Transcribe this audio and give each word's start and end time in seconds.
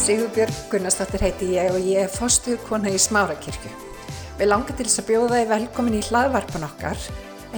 Sigurbjörg 0.00 0.54
Gunnarsdóttir 0.72 1.20
heiti 1.20 1.46
ég 1.58 1.74
og 1.74 1.84
ég 1.84 2.06
er 2.06 2.08
fostuð 2.08 2.62
kona 2.64 2.88
í 2.88 2.96
Smárakirkju. 2.96 3.68
Við 4.38 4.48
langar 4.48 4.72
til 4.78 4.86
þess 4.86 5.02
að 5.02 5.10
bjóða 5.10 5.40
þið 5.42 5.50
velkomin 5.50 5.98
í 5.98 6.00
hlaðvarpan 6.06 6.64
okkar 6.64 7.04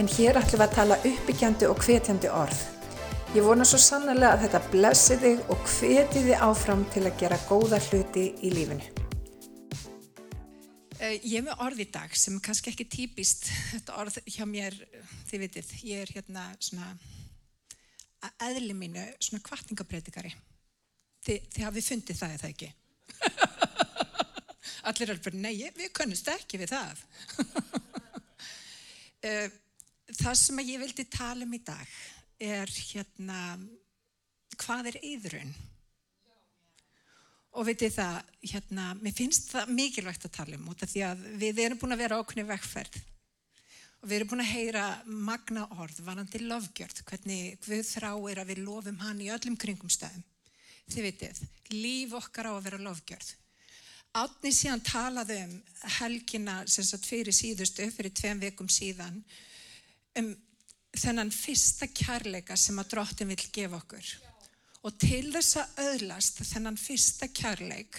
en 0.01 0.09
hér 0.11 0.41
ætlum 0.41 0.59
við 0.59 0.65
að 0.65 0.75
tala 0.75 0.97
uppbyggjandi 1.07 1.69
og 1.71 1.79
hvetjandi 1.85 2.33
orð. 2.35 2.59
Ég 3.37 3.47
vona 3.47 3.63
svo 3.63 3.79
sannlega 3.79 4.33
að 4.33 4.43
þetta 4.43 4.63
blessi 4.75 5.19
þig 5.23 5.47
og 5.55 5.63
hveti 5.77 6.27
þið 6.27 6.45
áfram 6.49 6.85
til 6.91 7.07
að 7.07 7.17
gera 7.23 7.39
góða 7.47 7.79
hluti 7.87 8.27
í 8.43 8.53
lífinu. 8.57 8.91
Eh, 10.99 11.19
Ég 11.23 11.39
er 11.39 11.47
með 11.47 11.63
orð 11.63 11.79
í 11.87 11.89
dag 11.95 12.11
sem 12.11 12.43
kannski 12.43 12.75
ekki 12.75 12.91
típist 12.91 13.47
þetta 13.71 14.01
orð 14.03 14.19
hjá 14.27 14.43
mér, 14.43 14.75
þið 15.31 15.47
vitið, 15.47 15.75
ég 15.95 16.03
er 16.03 16.17
hérna 16.19 16.49
svona 16.59 16.91
að 18.19 18.49
eðli 18.51 18.75
mínu 18.75 19.13
svona 19.23 19.47
kvartningabreitikari. 19.47 20.35
Þið, 21.23 21.49
þið 21.55 21.65
hafið 21.67 21.87
fundið 21.87 22.19
það 22.19 22.33
eða 22.37 22.49
ekki? 22.51 22.69
Allir 24.89 25.13
er 25.13 25.21
bara, 25.23 25.41
nei, 25.45 25.53
við 25.77 25.91
kunnumst 25.95 26.31
ekki 26.33 26.61
við 26.61 26.75
það. 26.75 27.03
Eh, 29.23 29.45
það 30.19 30.33
sem 30.35 30.57
ég 30.67 30.81
vildi 30.81 31.05
tala 31.07 31.45
um 31.45 31.53
í 31.55 31.59
dag 31.63 31.91
er 32.43 32.67
hérna, 32.67 33.37
hvað 34.59 34.89
er 34.91 34.97
yðrun? 34.99 35.53
Og 37.55 37.69
veitir 37.69 37.93
það, 37.95 38.17
hérna, 38.51 38.89
mér 38.99 39.15
finnst 39.15 39.53
það 39.53 39.71
mikilvægt 39.77 40.27
að 40.27 40.35
tala 40.41 40.59
um 40.59 40.67
út 40.73 40.83
af 40.83 40.91
því 40.91 41.05
að 41.07 41.23
við 41.39 41.63
erum 41.63 41.79
búin 41.79 41.95
að 41.95 42.03
vera 42.03 42.19
ákveðni 42.19 42.45
vegferð 42.49 42.99
og 44.03 44.09
við 44.09 44.17
erum 44.17 44.33
búin 44.33 44.43
að 44.43 44.51
heyra 44.51 44.85
magna 45.07 45.63
orð 45.79 46.03
varandi 46.03 46.43
lofgjörð, 46.43 47.05
hvernig 47.07 47.63
Guð 47.63 47.87
þráir 47.93 48.43
að 48.43 48.49
við 48.51 48.63
lofum 48.65 48.99
hann 49.05 49.23
í 49.23 49.31
öllum 49.31 49.55
kringum 49.55 49.93
stæðum. 49.93 50.25
Þið 50.91 51.07
veitir, 51.07 51.39
líf 51.71 52.13
okkar 52.17 52.51
á 52.51 52.53
að 52.53 52.65
vera 52.67 52.81
lofgjörð. 52.83 53.29
Átni 54.13 54.51
síðan 54.53 54.83
talaði 54.85 55.39
um 55.47 55.53
helgina 55.97 56.59
sem 56.69 56.85
sagt 56.85 57.07
fyrir 57.09 57.33
síðustu, 57.33 57.87
fyrir 57.89 58.13
tveim 58.13 58.41
vekum 58.43 58.69
síðan, 58.69 59.23
um 60.19 60.29
þennan 60.93 61.31
fyrsta 61.33 61.87
kærleika 61.89 62.57
sem 62.59 62.77
að 62.77 62.91
drottin 62.93 63.31
vil 63.31 63.39
gefa 63.55 63.79
okkur. 63.79 64.11
Og 64.83 64.97
til 64.99 65.31
þess 65.33 65.57
að 65.61 65.81
öðlast 65.87 66.43
þennan 66.45 66.77
fyrsta 66.77 67.29
kærleik 67.31 67.97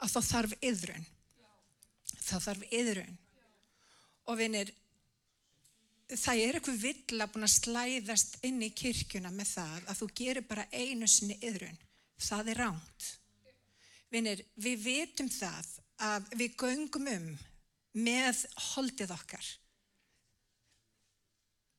að 0.00 0.12
þá 0.14 0.20
þarf 0.30 0.56
yðrun. 0.70 1.06
Það 2.16 2.44
þarf 2.46 2.66
yðrun. 2.80 3.16
Og 4.26 4.38
vinir, 4.40 4.70
það 6.14 6.42
er 6.42 6.58
eitthvað 6.58 6.84
vill 6.86 7.20
að 7.20 7.32
búin 7.34 7.46
að 7.46 7.56
slæðast 7.58 8.38
inn 8.46 8.62
í 8.62 8.70
kirkjuna 8.74 9.34
með 9.34 9.52
það 9.52 9.90
að 9.90 10.00
þú 10.00 10.08
gerir 10.22 10.48
bara 10.48 10.68
einu 10.72 11.10
sinni 11.10 11.36
yðrun. 11.42 11.82
Það 12.16 12.50
er 12.52 12.60
ránt. 12.62 13.10
Vinir, 14.12 14.42
við 14.56 14.82
vitum 14.84 15.28
það 15.32 15.70
að 16.06 16.28
við 16.38 16.56
göngum 16.60 17.08
um 17.12 17.30
með 17.96 18.42
holdið 18.72 19.14
okkar. 19.16 19.46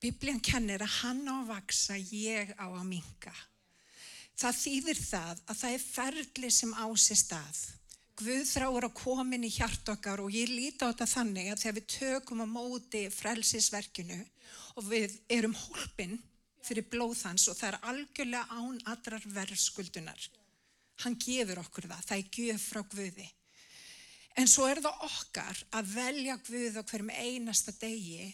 Biblían 0.02 0.42
kennir 0.46 0.84
að 0.86 0.98
hann 1.02 1.24
á 1.26 1.42
að 1.42 1.48
vaksa, 1.54 1.98
ég 1.98 2.54
á 2.54 2.68
að 2.70 2.86
minka. 2.86 3.34
Það 4.38 4.60
þýðir 4.62 5.00
það 5.02 5.40
að 5.50 5.60
það 5.62 5.74
er 5.74 5.86
ferli 5.88 6.50
sem 6.54 6.74
á 6.78 6.86
sér 6.94 7.20
stað. 7.24 7.62
Guð 8.18 8.44
þráur 8.50 8.88
að 8.88 8.98
komin 8.98 9.46
í 9.46 9.54
hjart 9.54 9.90
okkar 9.94 10.22
og 10.22 10.34
ég 10.34 10.50
líti 10.50 10.86
á 10.86 10.90
þetta 10.90 11.08
þannig 11.10 11.50
að 11.52 11.62
þegar 11.64 11.78
við 11.78 11.88
tökum 11.94 12.44
á 12.46 12.48
móti 12.50 13.04
frelsisverkinu 13.14 14.18
og 14.78 14.88
við 14.90 15.18
erum 15.34 15.58
hólpin 15.58 16.18
fyrir 16.68 16.90
blóðhans 16.92 17.48
og 17.52 17.58
það 17.58 17.70
er 17.70 17.80
algjörlega 17.92 18.60
án 18.60 18.84
allrar 18.92 19.26
verðskuldunar. 19.38 20.28
Hann 21.04 21.18
gefur 21.22 21.62
okkur 21.62 21.88
það, 21.90 22.06
það 22.10 22.18
er 22.18 22.38
gjöf 22.38 22.68
frá 22.72 22.84
Guði. 22.92 23.28
En 24.38 24.50
svo 24.50 24.68
er 24.70 24.82
það 24.86 25.08
okkar 25.08 25.64
að 25.80 25.94
velja 25.96 26.38
Guð 26.46 26.78
á 26.78 26.84
hverjum 26.84 27.14
einasta 27.14 27.74
degi 27.80 28.30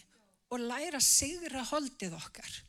og 0.51 0.63
læra 0.63 0.99
sigra 1.03 1.63
holdið 1.69 2.17
okkar 2.17 2.59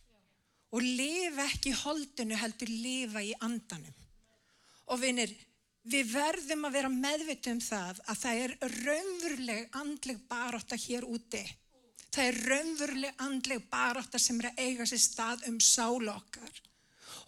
og 0.74 0.82
lifa 0.82 1.44
ekki 1.46 1.70
í 1.70 1.80
holdinu 1.84 2.38
heldur 2.38 2.70
lifa 2.70 3.22
í 3.22 3.34
andanum. 3.46 3.98
Og 4.90 5.00
vinir, 5.00 5.30
við 5.86 6.10
verðum 6.12 6.66
að 6.66 6.78
vera 6.78 6.90
meðvita 6.92 7.52
um 7.54 7.60
það 7.62 8.00
að 8.10 8.22
það 8.22 8.40
er 8.44 8.54
raunveruleg 8.72 9.78
andleg 9.80 10.24
barátta 10.30 10.78
hér 10.80 11.06
úti. 11.06 11.44
Það 12.14 12.28
er 12.28 12.36
raunveruleg 12.46 13.22
andleg 13.24 13.64
barátta 13.72 14.20
sem 14.22 14.38
er 14.38 14.52
að 14.52 14.60
eiga 14.62 14.86
sér 14.86 15.02
stað 15.02 15.48
um 15.50 15.56
sála 15.58 16.14
okkar. 16.14 16.60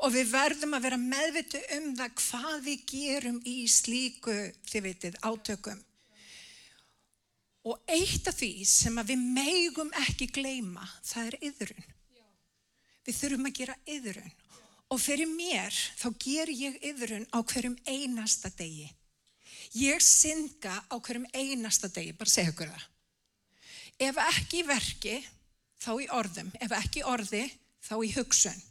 Og 0.05 0.13
við 0.15 0.31
verðum 0.31 0.77
að 0.77 0.87
vera 0.87 0.99
meðvita 1.01 1.63
um 1.79 1.89
það 1.99 2.15
hvað 2.21 2.57
við 2.69 2.85
gerum 2.93 3.41
í 3.49 3.57
slíku, 3.73 4.37
þið 4.69 4.87
veitir, 4.87 5.19
átökum. 5.27 5.81
Og 7.67 7.91
eitt 7.91 8.29
af 8.31 8.37
því 8.39 8.51
sem 8.71 9.03
við 9.09 9.23
megum 9.35 9.91
ekki 10.05 10.29
gleyma, 10.31 10.87
það 11.03 11.31
er 11.33 11.39
yðrun. 11.49 11.89
Við 13.07 13.19
þurfum 13.21 13.49
að 13.51 13.57
gera 13.59 13.79
yðrun. 13.97 14.35
Og 14.95 15.03
fyrir 15.03 15.27
mér 15.27 15.75
þá 15.99 16.09
ger 16.23 16.53
ég 16.55 16.77
yðrun 16.93 17.27
á 17.35 17.43
hverjum 17.43 17.75
einasta 17.91 18.53
degi. 18.55 18.87
Ég 19.75 19.99
synga 20.05 20.77
á 20.87 20.95
hverjum 20.95 21.27
einasta 21.35 21.91
degi, 21.91 22.15
bara 22.15 22.31
segja 22.31 22.55
okkur 22.55 22.71
það. 22.71 22.87
Ef 23.97 24.19
ekki 24.21 24.61
í 24.61 24.67
verki, 24.69 25.17
þá 25.81 25.93
í 26.03 26.09
orðum. 26.13 26.51
Ef 26.61 26.75
ekki 26.77 27.01
í 27.01 27.07
orði, 27.09 27.45
þá 27.81 27.95
í 28.05 28.13
hugsun. 28.17 28.63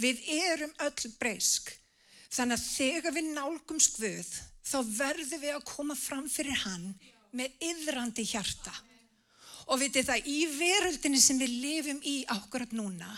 Við 0.00 0.22
erum 0.38 0.72
öll 0.84 1.12
breysk. 1.20 1.70
Þannig 2.32 2.58
að 2.58 2.66
þegar 2.68 3.16
við 3.16 3.30
nálgumst 3.34 4.00
Guð, 4.00 4.32
þá 4.64 4.78
verðum 4.98 5.42
við 5.42 5.54
að 5.54 5.66
koma 5.68 5.96
fram 5.96 6.26
fyrir 6.28 6.60
hann 6.64 6.90
með 7.36 7.64
yðrandi 7.70 8.24
hjarta. 8.28 8.74
Og 9.68 9.82
vitið 9.82 10.08
það, 10.08 10.28
í 10.32 10.38
veröldinni 10.56 11.20
sem 11.20 11.40
við 11.40 11.56
lifum 11.62 11.98
í 12.08 12.16
ákvarðat 12.28 12.72
núna, 12.76 13.08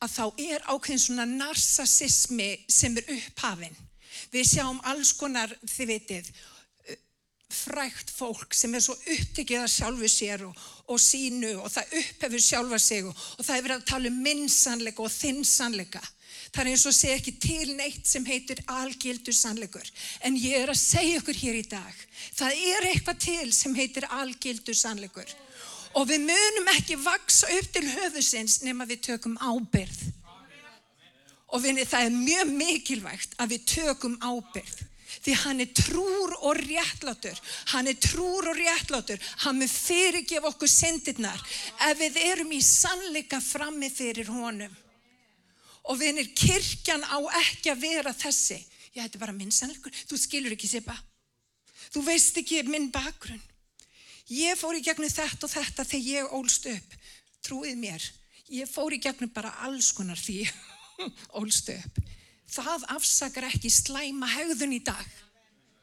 að 0.00 0.14
þá 0.14 0.24
er 0.40 0.64
ákveðin 0.68 1.02
svona 1.04 1.26
narsasismi 1.28 2.48
sem 2.68 2.96
er 2.96 3.12
upphafinn. 3.12 3.76
Við 4.32 4.48
sjáum 4.54 4.80
alls 4.88 5.12
konar, 5.16 5.52
þið 5.68 5.90
vitið, 5.92 6.30
frækt 7.54 8.10
fólk 8.12 8.56
sem 8.56 8.74
er 8.74 8.82
svo 8.84 8.96
upptekið 8.96 9.62
að 9.62 9.70
sjálfu 9.74 10.10
sér 10.10 10.46
og, 10.48 10.64
og 10.88 11.00
sínu 11.00 11.52
og 11.60 11.70
það 11.72 11.94
upphefur 12.00 12.44
sjálfa 12.46 12.80
sig 12.82 13.06
og, 13.06 13.22
og 13.38 13.46
það 13.46 13.56
er 13.56 13.66
verið 13.68 13.78
að 13.78 13.88
tala 13.92 14.12
um 14.12 14.18
minnsannleika 14.26 15.04
og 15.04 15.14
þinnssannleika. 15.14 16.02
Það 16.52 16.62
er 16.62 16.70
eins 16.72 16.84
og 16.84 16.96
segja 16.96 17.16
ekki 17.16 17.32
til 17.40 17.70
neitt 17.78 18.08
sem 18.08 18.24
heitir 18.28 18.58
algildur 18.68 19.36
sannleikur. 19.36 19.86
En 20.20 20.36
ég 20.36 20.58
er 20.60 20.72
að 20.72 20.80
segja 20.82 21.20
ykkur 21.22 21.38
hér 21.40 21.60
í 21.62 21.68
dag, 21.70 22.02
það 22.36 22.58
er 22.72 22.88
eitthvað 22.90 23.22
til 23.24 23.52
sem 23.56 23.76
heitir 23.78 24.08
algildur 24.12 24.76
sannleikur. 24.76 25.32
Og 25.96 26.08
við 26.08 26.24
munum 26.24 26.68
ekki 26.72 26.98
vaksa 27.00 27.48
upp 27.56 27.72
til 27.72 27.84
höfusins 27.88 28.60
nema 28.66 28.84
við 28.88 29.00
tökum 29.08 29.38
ábyrð. 29.40 30.02
Og 31.52 31.60
vinni, 31.64 31.84
það 31.84 32.06
er 32.06 32.14
mjög 32.16 32.52
mikilvægt 32.56 33.34
að 33.40 33.54
við 33.54 33.66
tökum 33.74 34.16
ábyrð. 34.24 34.78
Því 35.20 35.34
hann 35.42 35.60
er 35.60 35.70
trúr 35.76 36.32
og 36.40 36.56
réttlátur. 36.62 37.36
Hann 37.74 37.90
er 37.90 37.98
trúr 38.00 38.48
og 38.50 38.56
réttlátur. 38.56 39.20
Hann 39.44 39.58
mun 39.60 39.68
fyrirgefa 39.68 40.48
okkur 40.48 40.70
syndirnar 40.70 41.42
ef 41.88 42.00
við 42.00 42.18
erum 42.24 42.52
í 42.56 42.62
sannleika 42.64 43.42
frammi 43.44 43.90
fyrir 43.92 44.30
honum. 44.32 44.72
Og 45.90 45.98
vinir, 45.98 46.30
kirkjan 46.38 47.04
á 47.04 47.18
ekki 47.42 47.72
að 47.72 47.82
vera 47.82 48.14
þessi. 48.14 48.60
Já, 48.92 49.02
þetta 49.02 49.18
er 49.18 49.24
bara 49.24 49.36
minn 49.36 49.52
sannleikur. 49.52 49.94
Þú 50.08 50.18
skilur 50.20 50.54
ekki 50.54 50.70
sépa. 50.70 50.96
Þú 51.92 52.04
veist 52.06 52.38
ekki 52.38 52.62
minn 52.68 52.90
bakgrunn. 52.94 53.42
Ég 54.32 54.56
fór 54.56 54.78
í 54.78 54.84
gegnum 54.84 55.10
þetta 55.10 55.44
og 55.44 55.52
þetta 55.52 55.84
þegar 55.84 56.08
ég 56.08 56.34
ólst 56.38 56.68
upp. 56.70 56.94
Trúið 57.42 57.76
mér. 57.80 58.04
Ég 58.52 58.70
fór 58.70 58.94
í 58.94 59.00
gegnum 59.02 59.32
bara 59.34 59.52
alls 59.66 59.90
konar 59.96 60.20
því 60.20 60.46
ólst 61.40 61.72
upp. 61.74 62.00
Það 62.52 62.86
afsakar 62.92 63.48
ekki 63.48 63.70
slæma 63.72 64.28
hegðun 64.28 64.76
í 64.76 64.82
dag. 64.84 65.06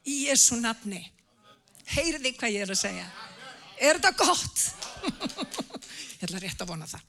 Í 0.05 0.25
Jésu 0.27 0.59
nafni. 0.61 1.01
Heyrði 1.89 2.35
hvað 2.37 2.55
ég 2.55 2.65
er 2.65 2.73
að 2.73 2.81
segja. 2.83 3.05
Er 3.79 3.97
þetta 3.97 4.11
gott? 4.19 4.65
ég 6.19 6.27
ætla 6.27 6.43
rétt 6.43 6.61
að 6.61 6.69
vona 6.69 6.89
það. 6.89 7.05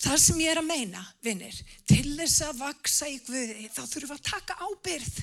Það 0.00 0.20
sem 0.24 0.40
ég 0.40 0.54
er 0.54 0.60
að 0.62 0.70
meina, 0.70 1.02
vinnir, 1.22 1.56
til 1.88 2.06
þess 2.16 2.46
að 2.46 2.62
vaksa 2.62 3.08
í 3.10 3.18
Guði, 3.26 3.66
þá 3.68 3.82
þurfum 3.82 4.08
við 4.08 4.16
að 4.16 4.28
taka 4.30 4.56
ábyrð. 4.64 5.18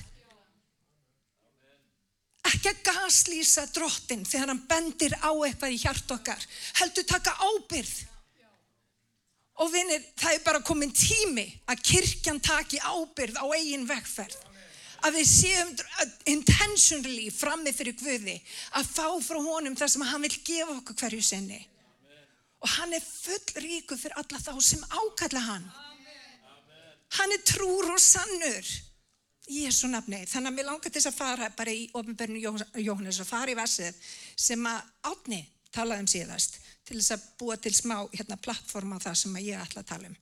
Ekki 2.48 2.70
að 2.70 2.84
gaslýsa 2.86 3.64
drottin 3.74 4.22
þegar 4.24 4.52
hann 4.52 4.62
bendir 4.70 5.16
á 5.18 5.30
eitthvað 5.34 5.74
í 5.74 5.80
hjart 5.82 6.14
okkar. 6.14 6.46
Heldur 6.78 7.08
taka 7.10 7.34
ábyrð. 7.42 7.96
Og 9.58 9.72
vinnir, 9.72 10.02
það 10.18 10.36
er 10.36 10.44
bara 10.44 10.60
komin 10.62 10.92
tími 10.94 11.46
að 11.66 11.82
kirkjan 11.90 12.38
taki 12.44 12.78
ábyrð 12.78 13.40
á 13.42 13.46
eigin 13.56 13.88
vegferð. 13.88 14.36
Að 15.02 15.18
við 15.18 15.26
séum 15.30 15.68
intentionally 16.30 17.28
frammi 17.30 17.70
fyrir 17.74 17.94
Guði 17.98 18.34
að 18.78 18.88
fá 18.90 19.06
frá 19.22 19.38
honum 19.38 19.76
það 19.78 19.92
sem 19.92 20.06
hann 20.10 20.24
vil 20.26 20.38
gefa 20.46 20.74
okkur 20.74 20.98
hverju 21.02 21.26
sinni. 21.26 21.60
Og 22.58 22.70
hann 22.78 22.94
er 22.94 23.04
full 23.04 23.62
ríku 23.62 23.98
fyrir 23.98 24.18
alla 24.18 24.42
þá 24.42 24.52
sem 24.62 24.82
ákalla 24.90 25.42
hann. 25.46 25.68
Hann 27.18 27.34
er 27.34 27.44
trúr 27.46 27.92
og 27.94 28.02
sannur. 28.02 28.72
Jésu 29.48 29.88
nafni. 29.88 30.24
Þannig 30.28 30.50
að 30.50 30.56
mér 30.58 30.66
langar 30.68 30.92
til 30.92 30.98
þess 30.98 31.10
að 31.12 31.18
fara 31.18 31.52
bara 31.56 31.72
í 31.72 31.86
ofinbörnu 31.96 32.42
Jóhannes 32.42 33.22
og 33.22 33.30
fara 33.30 33.54
í 33.54 33.56
vassið 33.58 33.96
sem 34.36 34.66
að 34.68 34.82
átni 35.08 35.40
talaði 35.72 36.04
um 36.04 36.10
síðast 36.10 36.58
til 36.88 36.98
þess 36.98 37.16
að 37.16 37.26
búa 37.40 37.56
til 37.60 37.74
smá 37.76 37.98
hérna, 38.14 38.38
plattforma 38.40 39.00
það 39.02 39.18
sem 39.22 39.42
ég 39.44 39.60
ætla 39.60 39.84
að 39.84 39.90
tala 39.92 40.08
um. 40.10 40.16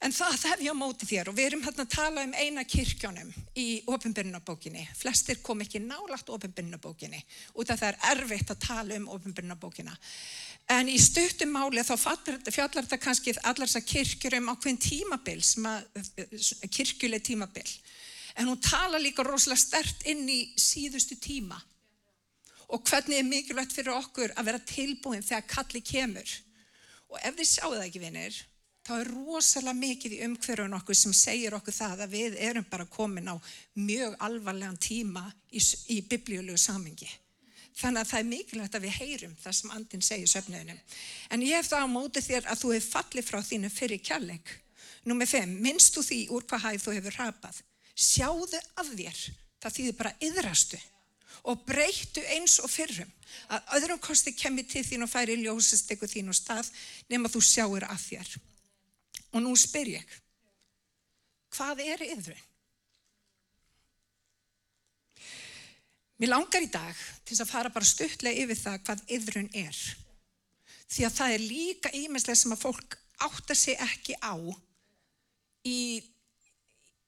En 0.00 0.14
það, 0.16 0.36
hef 0.48 0.60
ég 0.64 0.72
á 0.72 0.80
móti 0.80 1.04
þér 1.04 1.28
og 1.28 1.34
við 1.36 1.46
erum 1.50 1.64
hérna 1.66 1.84
að 1.84 1.90
tala 1.92 2.22
um 2.24 2.30
eina 2.32 2.62
kirkjónum 2.64 3.32
í 3.60 3.66
ofinbyrnabókinni. 3.92 4.86
Flestir 4.96 5.42
kom 5.44 5.60
ekki 5.60 5.82
nálagt 5.84 6.32
ofinbyrnabókinni 6.32 7.20
út 7.52 7.68
af 7.68 7.82
það 7.82 7.90
er 7.90 8.14
erfitt 8.14 8.54
að 8.54 8.62
tala 8.64 8.96
um 8.96 9.10
ofinbyrnabókina. 9.12 9.92
En 10.72 10.88
í 10.88 10.96
stuttum 10.96 11.52
máli 11.52 11.84
þá 11.84 11.92
fjallar 12.00 12.86
þetta 12.86 13.00
kannski 13.02 13.34
allar 13.42 13.68
þessar 13.68 13.84
kirkjur 13.90 14.38
um 14.38 14.48
ákveðin 14.54 14.80
tímabil, 14.86 15.44
kirkjuleg 16.72 17.26
tímabil. 17.26 17.68
En 18.40 18.48
hún 18.48 18.62
tala 18.64 18.96
líka 19.02 19.26
rosalega 19.26 19.60
stert 19.60 20.08
inn 20.08 20.24
í 20.32 20.40
síðustu 20.56 21.20
tíma 21.20 21.60
og 22.70 22.86
hvernig 22.86 23.18
er 23.18 23.26
mikilvægt 23.26 23.74
fyrir 23.74 23.96
okkur 23.96 24.32
að 24.38 24.46
vera 24.50 24.62
tilbúin 24.66 25.24
þegar 25.26 25.48
kalli 25.50 25.82
kemur. 25.82 26.34
Og 27.10 27.18
ef 27.26 27.34
þið 27.38 27.48
sjáu 27.50 27.72
það 27.72 27.86
ekki 27.88 28.02
vinir, 28.04 28.36
þá 28.86 28.92
er 28.96 29.10
rosalega 29.10 29.78
mikið 29.78 30.14
í 30.14 30.20
umhverjum 30.26 30.76
okkur 30.78 30.98
sem 30.98 31.16
segir 31.16 31.56
okkur 31.56 31.74
það 31.74 32.04
að 32.04 32.14
við 32.14 32.36
erum 32.50 32.68
bara 32.70 32.86
komin 32.86 33.32
á 33.32 33.36
mjög 33.74 34.14
alvarlegan 34.26 34.78
tíma 34.78 35.24
í, 35.50 35.62
í 35.90 35.98
biblíulegu 36.06 36.58
samingi. 36.58 37.10
Þannig 37.80 38.02
að 38.02 38.10
það 38.10 38.20
er 38.20 38.30
mikilvægt 38.30 38.76
að 38.76 38.86
við 38.86 38.96
heyrum 39.00 39.36
það 39.40 39.56
sem 39.58 39.74
andin 39.74 40.04
segir 40.04 40.30
söfnuðinum. 40.30 40.80
En 41.30 41.44
ég 41.46 41.58
hef 41.58 41.70
það 41.70 41.86
á 41.86 41.94
móti 41.94 42.22
þér 42.22 42.48
að 42.50 42.62
þú 42.62 42.72
hefur 42.76 42.94
fallið 42.94 43.28
frá 43.30 43.40
þínu 43.46 43.70
fyrir 43.72 44.02
kjalleg. 44.04 44.54
Númið 45.08 45.32
5. 45.32 45.58
Minnst 45.64 45.96
þú 45.96 46.04
því 46.06 46.20
úr 46.36 46.46
hvað 46.50 46.64
hæð 46.66 46.82
þú 46.84 46.96
hefur 46.98 47.18
rapað? 47.18 47.60
Sjáðu 47.94 48.60
af 48.76 48.90
þér. 48.90 49.22
Það 49.60 49.76
þýðir 49.76 49.96
bara 49.96 50.16
yðrastu 50.24 50.80
og 51.48 51.64
breyttu 51.66 52.22
eins 52.34 52.58
og 52.60 52.70
fyrrum 52.70 53.10
að 53.50 53.72
öðrum 53.78 54.00
kosti 54.02 54.34
kemur 54.36 54.66
til 54.68 54.82
þín 54.86 55.06
og 55.06 55.10
færi 55.10 55.38
ljósastekku 55.40 56.08
þín 56.10 56.30
og 56.32 56.36
stað 56.36 56.68
nema 57.10 57.30
þú 57.30 57.42
sjáur 57.44 57.86
að 57.86 58.04
þér. 58.04 58.36
Og 59.30 59.42
nú 59.44 59.54
spyr 59.58 59.94
ég, 59.94 60.14
hvað 61.54 61.82
er 61.86 62.04
yðrun? 62.10 62.46
Mér 66.20 66.34
langar 66.34 66.60
í 66.60 66.68
dag 66.68 66.96
til 67.24 67.38
að 67.40 67.48
fara 67.48 67.72
bara 67.72 67.88
stuttlega 67.88 68.42
yfir 68.42 68.58
það 68.58 68.80
hvað 68.84 69.04
yðrun 69.16 69.52
er. 69.56 69.76
Því 70.90 71.06
að 71.06 71.14
það 71.16 71.34
er 71.34 71.44
líka 71.46 71.92
ímestlega 71.96 72.40
sem 72.42 72.52
að 72.52 72.64
fólk 72.66 72.96
átta 73.24 73.56
sig 73.56 73.78
ekki 73.80 74.18
á 74.20 74.36
í, 75.64 76.02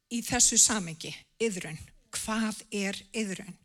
í 0.09 0.23
þessu 0.25 0.57
samengi, 0.61 1.13
yðrun. 1.43 1.77
Hvað 2.13 2.63
er 2.73 3.03
yðrun? 3.13 3.62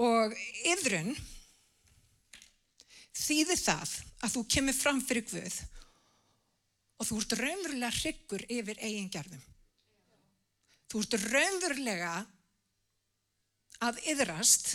Og 0.00 0.32
yðrun 0.70 1.12
þýðir 3.20 3.60
það 3.60 3.92
að 4.24 4.34
þú 4.34 4.42
kemur 4.54 4.76
fram 4.76 5.00
fyrir 5.04 5.26
Guð 5.28 5.58
og 7.00 7.08
þú 7.08 7.18
ert 7.20 7.34
raunverulega 7.40 7.96
hryggur 7.96 8.44
yfir 8.52 8.80
eigin 8.80 9.10
gerðum. 9.12 9.42
Þú 10.90 11.02
ert 11.04 11.16
raunverulega 11.30 12.14
að 13.84 14.00
yðrast 14.12 14.74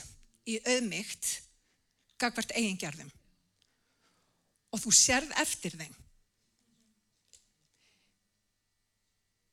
í 0.50 0.58
auðmygt 0.62 1.30
gagvart 2.22 2.54
eigin 2.56 2.80
gerðum 2.82 3.12
og 4.74 4.82
þú 4.84 4.94
sérð 4.96 5.34
eftir 5.42 5.76
þeim. 5.80 5.98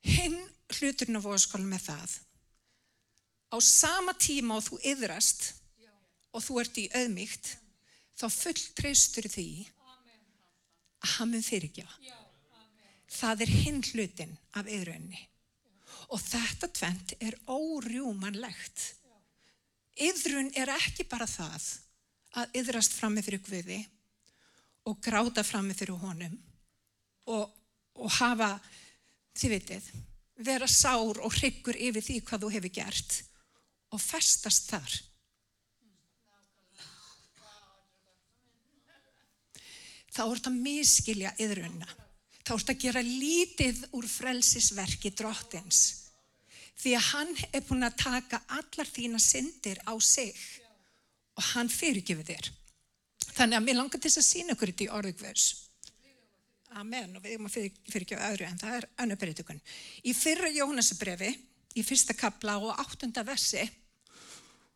Hinn 0.02 0.38
hluturinn 0.72 1.20
á 1.20 1.24
voðskólu 1.24 1.68
með 1.68 1.88
það 1.88 2.20
á 3.52 3.56
sama 3.60 4.14
tíma 4.16 4.56
og 4.58 4.64
þú 4.66 4.80
yðrast 4.92 5.52
og 6.32 6.44
þú 6.44 6.58
ert 6.62 6.80
í 6.80 6.88
auðmygt 6.96 7.52
þá 8.18 8.26
fulltreystur 8.32 9.28
því 9.30 9.48
að 11.02 11.14
hann 11.16 11.32
mun 11.32 11.44
fyrirgjáða. 11.44 12.18
Það 13.12 13.44
er 13.44 13.52
hinn 13.52 13.82
hlutin 13.92 14.34
af 14.56 14.68
yðrunni 14.70 15.20
og 16.12 16.20
þetta 16.20 16.68
tvent 16.72 17.14
er 17.20 17.36
órjúmanlegt. 17.48 18.84
Yðrun 20.00 20.50
er 20.56 20.72
ekki 20.72 21.04
bara 21.08 21.28
það 21.28 21.66
að 22.40 22.56
yðrast 22.60 22.96
frammi 22.96 23.24
fyrir 23.24 23.42
Guði 23.44 23.80
og 24.88 25.00
gráta 25.04 25.44
frammi 25.44 25.76
fyrir 25.76 26.00
honum 26.00 26.34
og, 27.28 27.44
og 28.00 28.14
hafa, 28.18 28.56
þið 29.36 29.54
vitið, 29.56 29.88
vera 30.42 30.68
sár 30.68 31.20
og 31.22 31.36
hryggur 31.36 31.76
yfir 31.76 32.04
því 32.04 32.18
hvað 32.26 32.44
þú 32.44 32.52
hefur 32.56 32.74
gert 32.80 33.18
og 33.92 34.00
festast 34.00 34.72
þar. 34.72 34.96
Þá 40.12 40.22
ert 40.26 40.48
að 40.50 40.60
miskilja 40.60 41.32
yðrunna. 41.40 41.88
Þá 42.42 42.52
ert 42.56 42.72
að 42.72 42.82
gera 42.84 43.02
lítið 43.06 43.84
úr 43.96 44.08
frelsisverki 44.10 45.12
drottins. 45.16 45.82
Því 46.82 46.96
að 46.98 47.08
hann 47.12 47.36
er 47.52 47.64
búin 47.68 47.86
að 47.86 48.00
taka 48.02 48.42
allar 48.58 48.88
þína 48.90 49.20
syndir 49.22 49.78
á 49.86 49.94
sig 50.02 50.36
og 51.38 51.44
hann 51.52 51.70
fyrirgifir 51.72 52.26
þér. 52.26 52.50
Þannig 53.32 53.56
að 53.56 53.66
mér 53.66 53.78
langar 53.78 54.02
til 54.02 54.10
að 54.12 54.26
sína 54.26 54.56
ykkur 54.56 54.72
þetta 54.72 54.84
í 54.84 54.94
orðugvers. 54.98 55.46
Amen 56.80 57.16
og 57.16 57.24
við 57.24 57.36
erum 57.36 57.48
að 57.48 57.56
fyrirgefa 57.92 58.28
öðru 58.32 58.48
en 58.48 58.60
það 58.60 58.76
er 58.78 58.88
annar 59.04 59.20
breytukun. 59.20 59.60
Í 60.08 60.12
fyrra 60.16 60.50
Jónasabrefi, 60.52 61.30
í 61.76 61.84
fyrsta 61.84 62.16
kapla 62.16 62.58
og 62.60 62.80
áttunda 62.80 63.24
versi, 63.28 63.62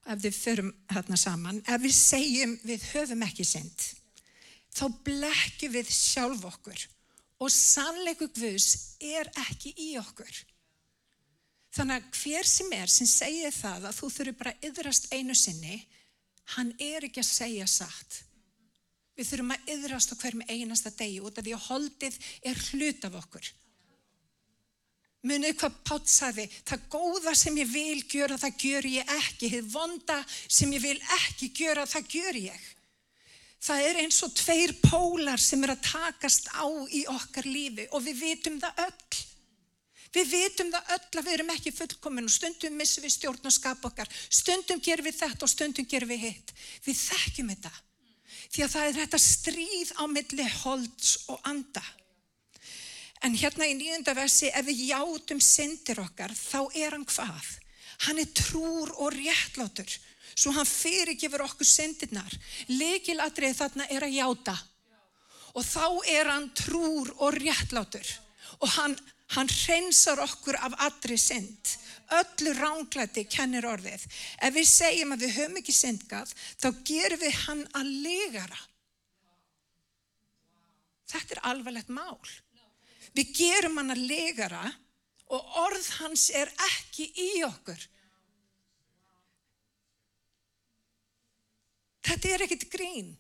ef 0.07 0.21
við 0.23 0.37
förum 0.37 0.73
hérna 0.93 1.19
saman, 1.21 1.63
ef 1.65 1.83
við 1.83 1.95
segjum 1.97 2.53
við 2.69 2.85
höfum 2.93 3.25
ekki 3.27 3.47
synd, 3.49 3.87
þá 4.77 4.85
blekkjum 5.07 5.73
við 5.73 5.91
sjálf 5.93 6.45
okkur 6.51 6.85
og 7.41 7.53
sannleiku 7.53 8.29
Guðs 8.33 8.97
er 9.01 9.29
ekki 9.47 9.73
í 9.77 9.91
okkur. 10.01 10.39
Þannig 11.77 11.99
að 11.99 12.21
hver 12.23 12.49
sem 12.49 12.73
er 12.73 12.93
sem 12.93 13.09
segir 13.09 13.53
það 13.53 13.91
að 13.91 13.99
þú 13.99 14.09
þurfur 14.15 14.39
bara 14.39 14.55
yðrast 14.65 15.11
einu 15.13 15.37
sinni, 15.37 15.83
hann 16.57 16.73
er 16.81 17.05
ekki 17.05 17.21
að 17.21 17.29
segja 17.29 17.67
satt. 17.69 18.23
Við 19.17 19.31
þurfum 19.31 19.53
að 19.53 19.71
yðrast 19.75 20.13
á 20.13 20.21
hverjum 20.21 20.47
einasta 20.49 20.93
degi 20.97 21.21
út 21.25 21.37
af 21.37 21.45
því 21.45 21.55
að 21.57 21.69
holdið 21.71 22.19
er 22.49 22.65
hlut 22.71 23.07
af 23.09 23.21
okkur. 23.21 23.53
Munið 25.27 25.57
hvað 25.59 25.79
Pátt 25.89 26.11
sagði, 26.13 26.45
það 26.69 26.89
góða 26.93 27.33
sem 27.35 27.57
ég 27.59 27.71
vil 27.73 28.03
gjöra, 28.05 28.37
það 28.39 28.61
gjör 28.63 28.89
ég 28.93 29.13
ekki. 29.17 29.51
Það 29.57 29.71
vonda 29.73 30.19
sem 30.31 30.73
ég 30.77 30.85
vil 30.85 30.99
ekki 31.17 31.51
gjöra, 31.57 31.87
það 31.89 32.13
gjör 32.15 32.41
ég. 32.45 32.67
Það 33.67 33.87
er 33.89 33.97
eins 34.05 34.19
og 34.23 34.35
tveir 34.39 34.77
pólar 34.79 35.41
sem 35.43 35.63
er 35.67 35.73
að 35.75 35.87
takast 35.89 36.47
á 36.55 36.67
í 36.95 37.03
okkar 37.11 37.49
lífi 37.51 37.89
og 37.91 38.05
við 38.05 38.21
vitum 38.23 38.61
það 38.63 38.85
öll. 38.85 39.25
Við 40.15 40.31
vitum 40.33 40.71
það 40.73 40.93
öll 40.95 41.19
að 41.19 41.27
við 41.27 41.33
erum 41.35 41.51
ekki 41.57 41.73
fullkominn 41.75 42.29
og 42.29 42.33
stundum 42.33 42.79
missum 42.79 43.05
við 43.05 43.17
stjórn 43.17 43.51
og 43.51 43.55
skap 43.57 43.83
okkar. 43.89 44.09
Stundum 44.31 44.81
gerum 44.81 45.09
við 45.09 45.19
þetta 45.19 45.45
og 45.45 45.53
stundum 45.53 45.89
gerum 45.91 46.13
við 46.15 46.29
hitt. 46.29 46.55
Við 46.87 47.03
þekkjum 47.03 47.53
þetta. 47.53 47.73
Því 48.47 48.65
að 48.65 48.73
það 48.77 48.89
er 48.89 48.99
þetta 49.01 49.23
stríð 49.27 49.93
á 49.99 50.05
milli 50.15 50.49
holds 50.63 51.13
og 51.33 51.51
anda. 51.51 51.83
En 53.27 53.35
hérna 53.35 53.67
í 53.67 53.75
nýjunda 53.75 54.15
versi, 54.17 54.51
ef 54.53 54.67
við 54.69 54.87
játum 54.93 55.41
syndir 55.43 56.01
okkar, 56.05 56.35
þá 56.37 56.69
er 56.77 56.95
hann 56.95 57.07
hvað? 57.09 57.49
Hann 58.07 58.21
er 58.21 58.33
trúr 58.37 58.93
og 59.01 59.15
réttlátur, 59.17 59.89
svo 60.37 60.53
hann 60.53 60.69
fyrirgifur 60.69 61.45
okkur 61.47 61.69
syndirnar. 61.69 62.33
Lekiladrið 62.69 63.57
þarna 63.57 63.89
er 63.93 64.07
að 64.07 64.17
játa. 64.19 64.57
Og 65.57 65.65
þá 65.65 65.87
er 66.13 66.31
hann 66.31 66.51
trúr 66.57 67.13
og 67.17 67.39
réttlátur. 67.41 68.07
Og 68.61 68.69
hann, 68.77 68.97
hann 69.33 69.49
reynsar 69.49 70.21
okkur 70.25 70.59
af 70.61 70.77
allri 70.87 71.17
synd. 71.21 71.77
Öllu 72.21 72.53
ránglæti 72.55 73.25
kennir 73.27 73.67
orðið. 73.67 74.05
Ef 74.45 74.55
við 74.55 74.69
segjum 74.71 75.17
að 75.17 75.25
við 75.25 75.37
höfum 75.41 75.61
ekki 75.63 75.75
syndgað, 75.75 76.33
þá 76.61 76.69
gerum 76.87 77.23
við 77.25 77.39
hann 77.47 77.65
að 77.75 77.93
legara. 78.05 78.61
Þetta 81.07 81.37
er 81.37 81.45
alvarlegt 81.51 81.91
mál. 81.95 82.21
Við 83.17 83.33
gerum 83.39 83.81
hann 83.81 83.95
að 83.95 84.05
legara 84.11 84.65
og 85.33 85.59
orð 85.65 85.89
hans 86.03 86.29
er 86.31 86.51
ekki 86.69 87.09
í 87.11 87.31
okkur. 87.47 87.81
Þetta 92.07 92.33
er 92.33 92.45
ekkit 92.47 92.67
grín. 92.73 93.13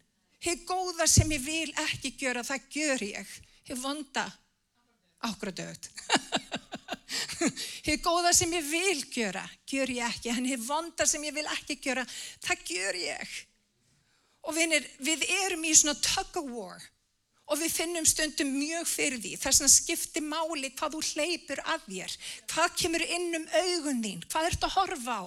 Hið 0.42 0.64
góða 0.68 1.06
sem 1.10 1.30
ég 1.32 1.42
vil 1.42 1.70
ekki 1.86 2.12
gjöra, 2.20 2.44
það 2.46 2.66
gjör 2.76 3.04
ég. 3.06 3.36
Hið 3.66 3.80
vonda, 3.82 4.26
dögt. 5.56 5.90
Hið 7.86 8.02
góða 8.04 8.32
sem 8.36 8.52
ég 8.54 8.66
vil 8.70 9.00
gjöra, 9.10 9.42
gjör 9.66 9.92
ég 9.96 10.06
ekki. 10.06 10.30
En 10.30 10.46
hið 10.46 10.66
vonda 10.68 11.06
sem 11.06 11.24
ég 11.24 11.34
vil 11.34 11.46
ekki 11.56 11.78
gjöra, 11.82 12.04
það 12.44 12.66
gjör 12.70 13.00
ég. 13.00 13.38
Og 14.46 14.54
vinir, 14.54 14.86
við 15.02 15.24
erum 15.42 15.64
í 15.66 15.74
svona 15.74 15.98
tug 15.98 16.38
of 16.42 16.52
war 16.52 16.84
Og 17.46 17.60
við 17.60 17.74
finnum 17.76 18.06
stundum 18.08 18.48
mjög 18.58 18.88
fyrir 18.90 19.20
því. 19.22 19.32
Þess 19.38 19.62
að 19.62 19.74
skipti 19.76 20.22
máli 20.24 20.72
hvað 20.74 20.96
þú 20.96 21.02
hleypur 21.12 21.60
að 21.62 21.84
þér. 21.86 22.14
Hvað 22.50 22.72
kemur 22.80 23.04
inn 23.06 23.38
um 23.38 23.44
augun 23.60 24.02
þín? 24.02 24.24
Hvað 24.26 24.48
ert 24.50 24.66
að 24.66 24.74
horfa 24.74 25.18
á? 25.22 25.24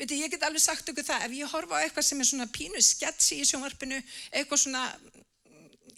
Veitu, 0.00 0.16
ég 0.16 0.32
get 0.32 0.44
alveg 0.46 0.62
sagt 0.64 0.88
ykkur 0.88 1.04
það. 1.04 1.26
Ef 1.26 1.32
ég 1.36 1.50
horfa 1.52 1.76
á 1.76 1.82
eitthvað 1.84 2.06
sem 2.06 2.20
er 2.22 2.28
svona 2.30 2.48
pínu 2.48 2.80
sketsi 2.80 3.36
í 3.42 3.46
sjónvarpinu, 3.48 3.98
eitthvað 4.32 4.62
svona, 4.62 4.84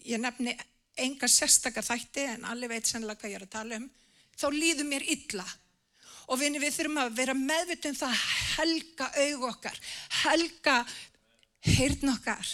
ég 0.03 0.19
nefni 0.19 0.57
enga 0.99 1.29
sérstakar 1.31 1.87
þætti 1.87 2.25
en 2.33 2.49
allir 2.51 2.73
veit 2.73 2.89
sennilega 2.91 3.21
hvað 3.21 3.31
ég 3.31 3.39
er 3.39 3.45
að 3.47 3.53
tala 3.53 3.79
um, 3.79 3.87
þá 4.35 4.47
líður 4.57 4.89
mér 4.91 5.07
illa. 5.15 5.47
Og 6.35 6.41
við, 6.41 6.59
við 6.65 6.75
þurfum 6.75 7.01
að 7.05 7.15
vera 7.21 7.39
meðvitum 7.39 7.95
það 8.01 8.17
að 8.17 8.27
helga 8.57 9.09
aug 9.23 9.47
okkar, 9.53 9.81
helga 10.25 10.77
heyrn 11.63 12.15
okkar 12.17 12.53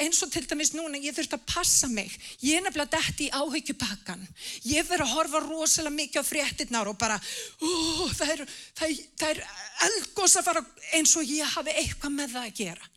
eins 0.00 0.22
og 0.26 0.30
til 0.32 0.42
dæmis 0.50 0.72
núna 0.74 0.98
ég 0.98 1.14
þurft 1.14 1.36
að 1.36 1.44
passa 1.46 1.88
mig. 1.90 2.10
Ég 2.42 2.58
er 2.58 2.64
nefnilega 2.64 2.96
dætt 2.96 3.20
í 3.22 3.28
áhyggjupakkan 3.30 4.24
ég 4.66 4.88
verður 4.88 5.04
að 5.06 5.12
horfa 5.14 5.42
rosalega 5.44 5.94
mikið 5.94 6.24
á 6.24 6.30
fréttinnar 6.30 6.90
og 6.90 6.98
bara 6.98 7.18
ó, 7.18 7.70
það 8.10 8.32
er, 8.34 8.42
það, 8.74 8.96
það 9.20 9.30
er 9.30 9.44
eldgós 9.88 10.36
að 10.40 10.48
fara 10.48 10.64
eins 10.98 11.14
og 11.18 11.30
ég 11.30 11.54
hafi 11.54 11.76
eitthvað 11.78 12.18
með 12.18 12.34
það 12.34 12.50
að 12.50 12.58
gera. 12.62 12.90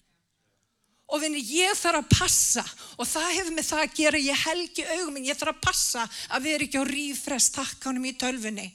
Og 1.07 1.21
vinni 1.23 1.39
ég 1.39 1.77
þarf 1.79 2.01
að 2.01 2.09
passa 2.17 2.65
og 2.97 3.07
það 3.07 3.29
hefur 3.37 3.55
með 3.55 3.69
það 3.69 3.83
að 3.85 3.95
gera. 4.01 4.25
Ég 4.25 4.43
helgi 4.47 4.87
augum 4.97 5.21
ég 5.23 5.39
þarf 5.39 5.53
að 5.53 5.63
passa 5.69 6.09
að 6.33 6.49
vera 6.49 6.67
ekki 6.67 6.81
á 6.81 6.89
rífrest 6.89 7.55
takkanum 7.55 8.09
í 8.09 8.17
tölfunni 8.19 8.67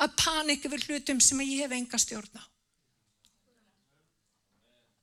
að 0.00 0.16
panika 0.18 0.68
við 0.72 0.88
hlutum 0.88 1.20
sem 1.22 1.40
ég 1.46 1.64
hef 1.64 1.74
enga 1.76 1.98
stjórn 2.00 2.40
á. 2.40 2.44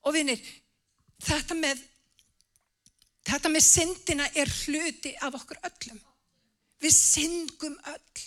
Og 0.08 0.16
vinnir 0.16 0.42
þetta 1.24 1.58
með 1.58 1.82
Þetta 3.28 3.52
með 3.52 3.66
syndina 3.66 4.28
er 4.40 4.52
hluti 4.64 5.12
af 5.20 5.36
okkur 5.36 5.60
öllum. 5.68 6.00
Við 6.80 6.94
syngum 6.96 7.76
öll. 7.92 8.26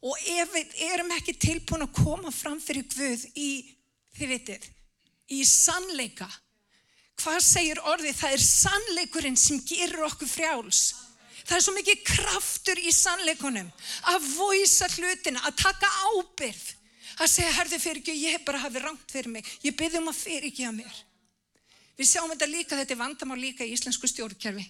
Og 0.00 0.28
ef 0.32 0.52
við 0.54 0.76
erum 0.86 1.10
ekki 1.16 1.34
tilbúin 1.36 1.84
að 1.84 1.96
koma 1.98 2.30
fram 2.32 2.60
fyrir 2.62 2.86
Guð 2.88 3.26
í, 3.36 3.50
þið 4.16 4.30
vitið, 4.32 4.68
í 5.36 5.42
sannleika, 5.44 6.28
hvað 7.20 7.42
segir 7.44 7.82
orðið? 7.84 8.16
Það 8.16 8.36
er 8.36 8.44
sannleikurinn 8.46 9.36
sem 9.36 9.60
gerur 9.68 10.06
okkur 10.08 10.30
frjáls. 10.30 10.80
Það 11.44 11.56
er 11.56 11.64
svo 11.66 11.74
mikið 11.76 12.02
kraftur 12.06 12.80
í 12.80 12.94
sannleikunum 12.94 13.68
að 14.12 14.26
voisa 14.38 14.88
hlutina, 14.94 15.42
að 15.44 15.60
taka 15.66 15.90
ábyrð, 16.14 16.64
að 17.20 17.32
segja, 17.34 17.52
herði 17.58 17.80
fyrir 17.82 18.00
ekki, 18.00 18.16
ég 18.22 18.38
hef 18.38 18.48
bara 18.48 18.62
hafið 18.64 18.86
rangt 18.86 19.12
fyrir 19.12 19.34
mig, 19.34 19.54
ég 19.66 19.76
byrði 19.76 20.00
um 20.00 20.12
að 20.12 20.20
fyrir 20.20 20.48
ekki 20.48 20.68
að 20.68 20.76
mér. 20.80 21.00
Við 22.00 22.08
sjáum 22.08 22.30
þetta 22.32 22.46
líka, 22.48 22.76
þetta 22.78 22.94
er 22.94 23.00
vandamál 23.02 23.36
líka 23.36 23.66
í 23.66 23.74
íslensku 23.74 24.08
stjórnkerfi. 24.08 24.64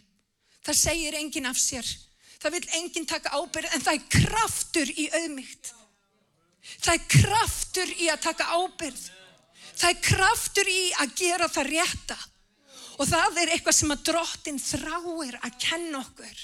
Það 0.67 0.79
segir 0.81 1.15
enginn 1.15 1.47
af 1.47 1.59
sér. 1.63 1.87
Það 2.43 2.57
vil 2.57 2.63
enginn 2.81 3.07
taka 3.07 3.31
ábyrð 3.37 3.75
en 3.77 3.85
það 3.85 3.99
er 3.99 4.09
kraftur 4.17 4.91
í 4.91 5.05
auðmygt. 5.15 5.71
Það 6.81 6.95
er 6.97 7.05
kraftur 7.15 7.93
í 7.95 8.09
að 8.11 8.25
taka 8.25 8.49
ábyrð. 8.57 9.05
Það 9.71 9.93
er 9.93 10.01
kraftur 10.09 10.71
í 10.73 10.81
að 11.05 11.13
gera 11.21 11.49
það 11.49 11.71
rétta. 11.71 12.17
Og 13.01 13.09
það 13.09 13.39
er 13.45 13.53
eitthvað 13.55 13.77
sem 13.79 13.95
að 13.95 14.03
drottin 14.11 14.59
þráir 14.61 15.39
að 15.39 15.55
kenna 15.63 16.01
okkur. 16.01 16.41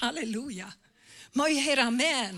Halleluja. 0.00 0.68
Má 1.38 1.46
ég 1.48 1.64
heyra 1.64 1.86
amen? 1.88 2.36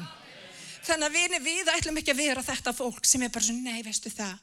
Þannig 0.86 1.08
að 1.08 1.18
við, 1.18 1.34
við 1.42 1.72
ætlum 1.74 1.98
ekki 1.98 2.14
að 2.14 2.22
vera 2.22 2.46
þetta 2.46 2.74
fólk 2.76 3.02
sem 3.08 3.26
er 3.26 3.34
bara 3.34 3.48
svona, 3.48 3.74
nei 3.74 3.84
veistu 3.86 4.10
það, 4.12 4.38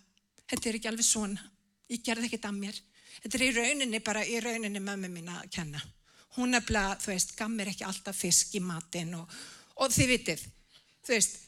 þetta 0.52 0.70
er 0.70 0.78
ekki 0.80 0.92
alveg 0.92 1.08
svona. 1.08 1.48
Ég 1.90 2.04
gerði 2.06 2.30
ekkert 2.30 2.48
að 2.50 2.60
mér. 2.60 2.80
Þetta 3.20 3.38
er 3.40 3.46
í 3.46 3.54
rauninni 3.56 4.00
bara 4.06 4.26
í 4.26 4.40
rauninni 4.44 4.82
mömmu 4.84 5.10
mín 5.12 5.32
að 5.34 5.50
kenna. 5.56 5.82
Hún 6.38 6.54
er 6.54 6.64
bara, 6.66 6.94
þú 7.02 7.12
veist, 7.12 7.34
gaf 7.38 7.50
mér 7.52 7.72
ekki 7.72 7.88
alltaf 7.88 8.18
fisk 8.18 8.54
í 8.56 8.62
matin 8.64 9.16
og, 9.18 9.38
og 9.82 9.94
þið 9.94 10.12
vitið, 10.14 10.44
þú 11.08 11.16
veist. 11.16 11.40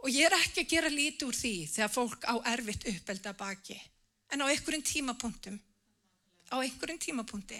Og 0.00 0.08
ég 0.08 0.30
er 0.30 0.36
ekki 0.38 0.64
að 0.64 0.70
gera 0.70 0.92
lítið 0.92 1.26
úr 1.28 1.36
því 1.36 1.52
þegar 1.68 1.92
fólk 1.92 2.24
á 2.24 2.34
erfitt 2.54 2.86
uppelda 2.88 3.34
baki. 3.36 3.76
En 4.32 4.40
á 4.40 4.48
einhverjum 4.48 4.86
tímapunktum, 4.86 5.58
á 6.48 6.56
einhverjum 6.56 7.00
tímapunkti, 7.04 7.58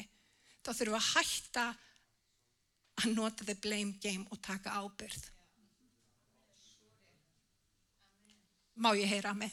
þá 0.65 0.71
þurfum 0.73 0.95
við 0.95 1.01
að 1.01 1.11
hætta 1.11 1.67
að 3.01 3.13
nota 3.13 3.45
the 3.45 3.57
blame 3.61 3.99
game 4.01 4.25
og 4.33 4.41
taka 4.41 4.73
ábyrð. 4.81 5.29
Má 8.81 8.95
ég 8.97 9.11
heyra 9.13 9.35
með? 9.37 9.53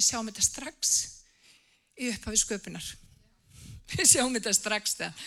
Við 0.00 0.06
sjáum 0.06 0.28
þetta 0.30 0.42
strax 0.46 0.90
í 2.00 2.06
upphafi 2.08 2.38
sköpunar. 2.40 2.84
Við 3.92 4.06
sjáum 4.08 4.32
þetta 4.32 4.52
strax 4.56 4.94
það. 4.96 5.24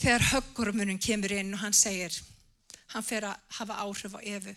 Þegar 0.00 0.24
höggormunum 0.32 0.96
kemur 0.98 1.30
inn 1.36 1.54
og 1.54 1.60
hann 1.62 1.76
segir, 1.78 2.16
hann 2.90 3.06
fer 3.06 3.28
að 3.28 3.44
hafa 3.60 3.76
áhrif 3.84 4.16
á 4.18 4.20
efu 4.32 4.54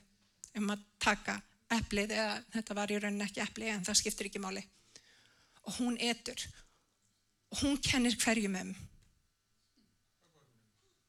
um 0.58 0.74
að 0.74 0.88
taka 1.06 1.36
eplið, 1.78 2.16
eða 2.18 2.40
þetta 2.56 2.78
var 2.80 2.96
í 2.96 2.98
rauninni 2.98 3.28
ekki 3.28 3.44
eplið 3.46 3.70
en 3.76 3.86
það 3.92 4.00
skiptir 4.00 4.32
ekki 4.32 4.42
máli. 4.42 4.66
Og 5.70 5.78
hún 5.78 6.02
etur 6.02 6.48
og 7.54 7.62
hún 7.62 7.78
kennir 7.92 8.18
hverjum 8.26 8.58
um. 8.64 8.74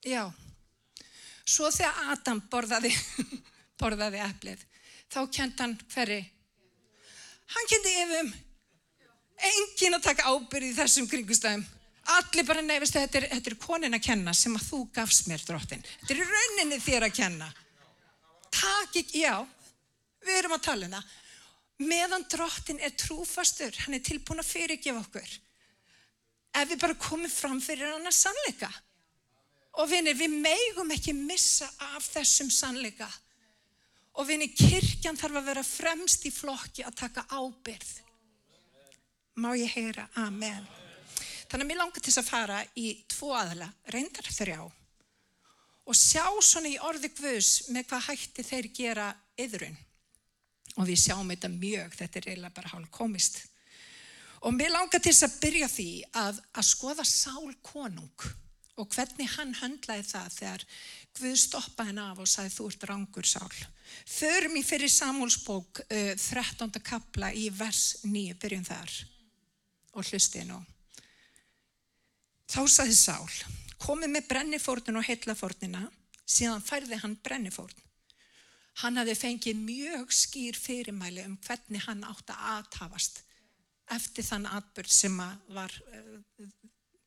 Já, 0.04 0.26
svo 1.48 1.72
þegar 1.72 2.12
Adam 2.12 2.44
borðaði, 2.52 2.92
borðaði 3.80 4.20
eplið, 4.28 4.68
þá 5.08 5.20
kent 5.32 5.64
hann 5.64 5.78
hverju 5.96 6.20
hann 7.54 7.70
kendi 7.70 7.94
efum 8.06 8.32
engin 9.52 9.96
að 9.98 10.04
taka 10.08 10.28
ábyrði 10.30 10.72
í 10.72 10.76
þessum 10.76 11.08
kringustæðum 11.10 11.64
allir 12.16 12.46
bara 12.46 12.62
nefnist 12.66 12.96
að 12.98 13.06
þetta 13.06 13.32
þetta 13.36 13.50
er 13.52 13.58
konin 13.62 13.96
að 13.96 14.06
kenna 14.06 14.34
sem 14.34 14.54
að 14.58 14.68
þú 14.68 14.84
gafst 14.94 15.28
mér 15.30 15.42
drottin 15.46 15.84
þetta 15.88 16.14
er 16.16 16.32
rauninni 16.34 16.78
þér 16.82 17.08
að 17.08 17.18
kenna. 17.18 17.48
Takk 18.52 18.98
ekki, 19.00 19.22
já 19.24 19.42
við 20.22 20.38
erum 20.38 20.56
að 20.56 20.64
tala 20.66 20.88
það. 20.92 21.18
Meðan 21.82 22.26
drottin 22.30 22.82
er 22.84 22.94
trúfastur 22.98 23.78
hann 23.84 23.96
er 23.96 24.04
tilbúin 24.06 24.42
að 24.42 24.50
fyrirgefa 24.50 25.02
okkur. 25.02 25.34
Ef 26.52 26.68
við 26.68 26.82
bara 26.82 27.00
komum 27.00 27.32
fram 27.32 27.60
fyrir 27.64 27.94
hann 27.94 28.06
að 28.06 28.18
sannleika. 28.18 28.68
Og 29.80 29.88
vinir, 29.88 30.18
við 30.18 30.34
meigum 30.36 30.90
ekki 30.92 31.14
missa 31.16 31.66
af 31.94 32.04
þessum 32.12 32.50
sannleika 32.52 33.08
Og 34.20 34.28
vinni, 34.28 34.50
kirkjan 34.52 35.16
þarf 35.16 35.40
að 35.40 35.48
vera 35.48 35.64
fremst 35.64 36.26
í 36.28 36.32
flokki 36.34 36.84
að 36.84 36.98
taka 37.00 37.24
ábyrð. 37.32 37.92
Má 39.40 39.54
ég 39.56 39.72
heyra? 39.72 40.04
Amen. 40.20 40.66
Þannig 41.48 41.64
að 41.64 41.68
mér 41.70 41.80
langar 41.80 42.04
til 42.04 42.12
að 42.16 42.28
fara 42.28 42.58
í 42.76 42.90
tvo 43.08 43.32
aðla, 43.36 43.68
reyndar 43.92 44.28
þrjá, 44.32 44.60
og 45.82 45.96
sjá 45.96 46.26
svona 46.44 46.70
í 46.70 46.78
orði 46.80 47.10
Guðs 47.16 47.70
með 47.72 47.88
hvað 47.90 48.06
hætti 48.10 48.44
þeir 48.46 48.68
gera 48.76 49.08
yðrun. 49.40 49.80
Og 50.80 50.86
við 50.88 51.00
sjáum 51.02 51.32
þetta 51.32 51.50
mjög, 51.52 51.96
þetta 51.98 52.20
er 52.20 52.28
eiginlega 52.30 52.56
bara 52.56 52.72
hálf 52.72 52.92
komist. 52.92 53.42
Og 54.42 54.54
mér 54.56 54.72
langar 54.72 55.02
til 55.04 55.12
að 55.12 55.36
byrja 55.42 55.68
því 55.70 55.90
að, 56.18 56.38
að 56.56 56.68
skoða 56.68 57.04
Sál 57.08 57.52
konung 57.64 58.28
og 58.80 58.88
hvernig 58.94 59.28
hann 59.34 59.52
höndlaði 59.60 60.04
það 60.08 60.34
þegar 60.38 60.66
Guð 61.18 61.34
stoppaði 61.36 61.90
henn 61.90 62.00
af 62.00 62.20
og 62.24 62.28
sagði 62.30 62.54
þú 62.54 62.66
ert 62.70 62.84
rángur 62.88 63.28
sál. 63.28 63.56
Förum 64.08 64.54
í 64.56 64.62
fyrir 64.64 64.88
Samúlsbók 64.88 65.82
uh, 65.84 66.12
13. 66.16 66.72
kapla 66.80 67.28
í 67.36 67.50
vers 67.52 67.98
9, 68.06 68.38
byrjum 68.40 68.64
þar 68.64 68.94
og 69.92 70.08
hlustið 70.08 70.46
nú. 70.48 70.60
Þá 72.52 72.62
sagði 72.68 72.96
Sál, 72.96 73.28
komið 73.80 74.14
með 74.14 74.28
brennifórnun 74.28 75.00
og 75.00 75.06
heillafórnina, 75.06 75.82
síðan 76.28 76.64
færði 76.64 76.98
hann 77.00 77.18
brennifórn. 77.24 77.76
Hann 78.80 78.96
hafi 78.96 79.14
fengið 79.16 79.60
mjög 79.60 80.12
skýr 80.16 80.56
fyrirmæli 80.56 81.26
um 81.28 81.36
hvernig 81.44 81.84
hann 81.84 82.04
átti 82.08 82.32
að 82.32 82.48
aðtafast 82.56 83.22
eftir 83.92 84.24
þann 84.24 84.48
atbyrð 84.48 84.92
sem 84.96 85.16
var, 85.52 85.76
uh, 85.92 86.48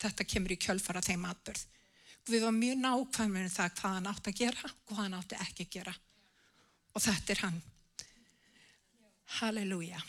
þetta 0.06 0.28
kemur 0.34 0.56
í 0.56 0.62
kjölfara 0.62 1.04
þeim 1.06 1.26
atbyrð 1.30 1.66
við 2.26 2.42
varum 2.42 2.60
mjög 2.60 2.82
nákvæmur 2.82 3.46
um 3.46 3.54
það 3.54 3.74
hvað 3.80 3.96
hann 3.96 4.10
átti 4.10 4.32
að 4.32 4.40
gera 4.40 4.70
og 4.72 4.92
hvað 4.92 5.02
hann 5.04 5.18
átti 5.20 5.40
ekki 5.46 5.66
að 5.66 5.74
gera. 5.76 5.96
Og 6.96 7.04
þetta 7.04 7.34
er 7.34 7.42
hann. 7.44 7.58
Halleluja. 9.40 10.02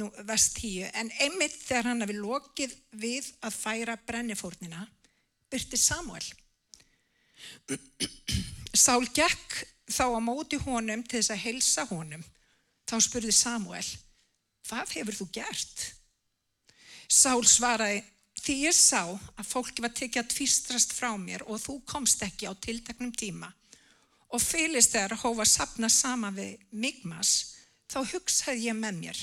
Nú 0.00 0.08
verst 0.28 0.54
tíu. 0.56 0.86
En 0.94 1.10
einmitt 1.20 1.56
þegar 1.58 1.90
hann 1.90 2.04
hefði 2.04 2.20
lokið 2.20 2.76
við 3.02 3.30
að 3.44 3.56
færa 3.58 3.98
brennifórnina 4.06 4.86
byrti 5.50 5.80
Samuel 5.80 6.24
Sál 8.76 9.02
gekk 9.16 9.54
þá 9.90 10.04
á 10.14 10.20
móti 10.22 10.58
honum 10.62 11.02
til 11.02 11.18
þess 11.18 11.32
að 11.34 11.42
helsa 11.42 11.84
honum. 11.90 12.22
Þá 12.86 12.96
spurði 13.02 13.34
Samuel 13.34 13.86
hvað 14.68 14.92
hefur 14.94 15.16
þú 15.18 15.26
gert? 15.34 15.86
Sál 17.10 17.42
svaraði 17.48 18.04
Því 18.50 18.56
ég 18.66 18.74
sá 18.74 19.06
að 19.06 19.46
fólki 19.46 19.78
var 19.84 19.92
tekið 19.94 20.24
að 20.24 20.30
tvistrast 20.34 20.94
frá 20.98 21.12
mér 21.14 21.44
og 21.46 21.60
þú 21.62 21.76
komst 21.86 22.24
ekki 22.26 22.50
á 22.50 22.52
tiltaknum 22.58 23.12
tíma 23.14 23.46
og 24.34 24.42
fylgist 24.42 24.96
þegar 24.96 25.14
að 25.14 25.22
hófa 25.22 25.46
sapna 25.46 25.86
sama 25.86 26.32
við 26.34 26.56
Migmas, 26.74 27.30
þá 27.86 28.02
hugsaði 28.10 28.66
ég 28.66 28.74
með 28.74 28.98
mér 29.04 29.20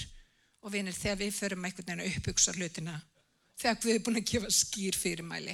Og 0.68 0.74
vinir, 0.74 0.96
þegar 0.96 1.20
við 1.22 1.36
förum 1.36 1.66
einhvern 1.68 1.86
veginn 1.88 2.02
að 2.04 2.18
uppbyggsa 2.18 2.54
hlutina, 2.58 2.96
þegar 3.56 3.78
við 3.84 3.94
erum 3.94 4.06
búin 4.08 4.20
að 4.20 4.32
gefa 4.32 4.50
skýr 4.52 4.98
fyrirmæli, 4.98 5.54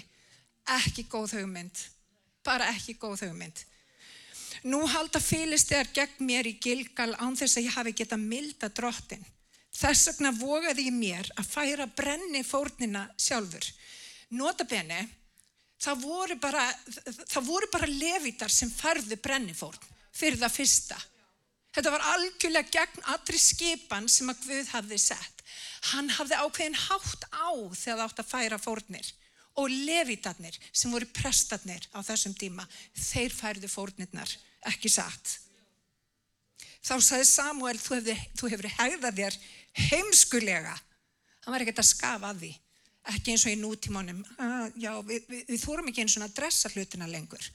ekki 0.77 1.05
góð 1.11 1.35
hugmynd, 1.37 1.81
bara 2.45 2.71
ekki 2.73 2.95
góð 2.97 3.27
hugmynd. 3.27 3.61
Nú 4.69 4.79
halda 4.89 5.19
fylgstegar 5.21 5.91
gegn 5.93 6.25
mér 6.25 6.49
í 6.49 6.55
Gilgal 6.61 7.11
án 7.19 7.37
þess 7.37 7.59
að 7.59 7.67
ég 7.67 7.77
hafi 7.77 7.93
geta 7.99 8.17
milda 8.17 8.71
drottin. 8.73 9.21
Þess 9.73 10.11
vegna 10.11 10.31
vogaði 10.37 10.87
ég 10.87 10.95
mér 10.95 11.29
að 11.39 11.49
færa 11.49 11.87
brenni 11.89 12.43
fórnina 12.45 13.07
sjálfur. 13.17 13.65
Notabene, 14.37 15.01
það 15.81 16.03
voru 16.05 16.37
bara, 16.41 16.67
það 17.29 17.47
voru 17.47 17.69
bara 17.73 17.89
levitar 17.89 18.53
sem 18.53 18.69
færðu 18.71 19.17
brennifórn 19.21 19.89
fyrir 20.13 20.39
það 20.41 20.55
fyrsta. 20.59 20.99
Þetta 21.73 21.93
var 21.95 22.05
algjörlega 22.11 22.69
gegn 22.69 23.07
allri 23.15 23.39
skipan 23.41 24.09
sem 24.11 24.29
að 24.29 24.43
Guð 24.45 24.69
hafði 24.75 24.99
sett. 25.01 25.41
Hann 25.91 26.11
hafði 26.15 26.37
ákveðin 26.37 26.77
hátt 26.77 27.25
á 27.33 27.49
þegar 27.73 27.97
það 27.97 28.03
átt 28.05 28.21
að 28.21 28.29
færa 28.29 28.59
fórnir 28.61 29.09
og 29.59 29.69
levitarnir 29.69 30.57
sem 30.71 30.93
voru 30.93 31.09
prestarnir 31.13 31.83
á 31.93 31.99
þessum 32.05 32.33
tíma, 32.37 32.65
þeir 32.93 33.33
færðu 33.33 33.69
fórnirnar, 33.69 34.29
ekki 34.69 34.89
satt. 34.89 35.39
Þá 36.83 36.95
saði 36.99 37.27
Samuel, 37.29 37.77
þú 37.79 38.49
hefur 38.51 38.69
hegðað 38.79 39.19
þér 39.19 39.37
heimskulega. 39.77 40.75
Hann 41.43 41.55
var 41.55 41.65
ekkert 41.65 41.81
að 41.83 41.89
skafa 41.89 42.29
að 42.31 42.43
því, 42.43 42.51
ekki 43.13 43.33
eins 43.33 43.45
og 43.47 43.53
í 43.53 43.59
nútímanum. 43.59 44.21
Uh, 44.37 44.69
já, 44.79 44.93
við, 45.03 45.25
við, 45.29 45.43
við 45.49 45.63
þórum 45.65 45.89
ekki 45.91 46.05
eins 46.05 46.17
og 46.19 46.27
að 46.27 46.37
dressa 46.39 46.71
hlutina 46.73 47.09
lengur. 47.09 47.49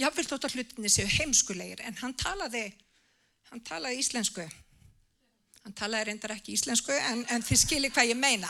Jáfnveld 0.00 0.30
þótt 0.30 0.48
að 0.48 0.56
hlutinni 0.56 0.92
séu 0.92 1.08
heimskulegir, 1.18 1.82
en 1.84 1.98
hann 2.00 2.16
talaði 2.16 2.70
hann 3.52 3.60
talaði 3.68 4.00
íslensku. 4.00 4.46
Hann 5.62 5.74
talaði 5.76 6.08
reyndar 6.08 6.32
ekki 6.34 6.56
íslensku 6.56 6.94
en, 6.96 7.26
en 7.30 7.44
þið 7.44 7.60
skilir 7.60 7.92
hvað 7.92 8.14
ég 8.14 8.18
meina. 8.18 8.48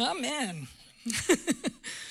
Amen. 0.10 0.66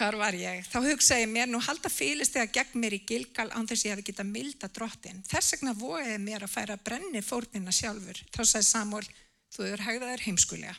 Hvar 0.00 0.16
var 0.16 0.32
ég? 0.32 0.64
Þá 0.64 0.78
hugsaði 0.86 1.26
mér 1.28 1.50
nú 1.50 1.58
halda 1.60 1.90
fylist 1.92 2.32
þegar 2.32 2.54
gegn 2.54 2.80
mér 2.80 2.94
í 2.96 3.02
Gilgal 3.04 3.50
án 3.52 3.66
þess 3.68 3.82
að 3.82 3.84
ég 3.84 3.92
hefði 3.92 4.04
getað 4.06 4.30
milda 4.30 4.70
drottin. 4.72 5.18
Þess 5.28 5.52
vegna 5.52 5.74
voiði 5.76 6.14
mér 6.24 6.46
að 6.46 6.54
færa 6.54 6.76
brenni 6.80 7.20
fórnina 7.20 7.74
sjálfur. 7.74 8.22
Þá 8.32 8.40
sagði 8.40 8.68
Samuel, 8.70 9.10
þú 9.52 9.66
hefur 9.66 9.84
hegðaður 9.84 10.24
heimskulega. 10.24 10.72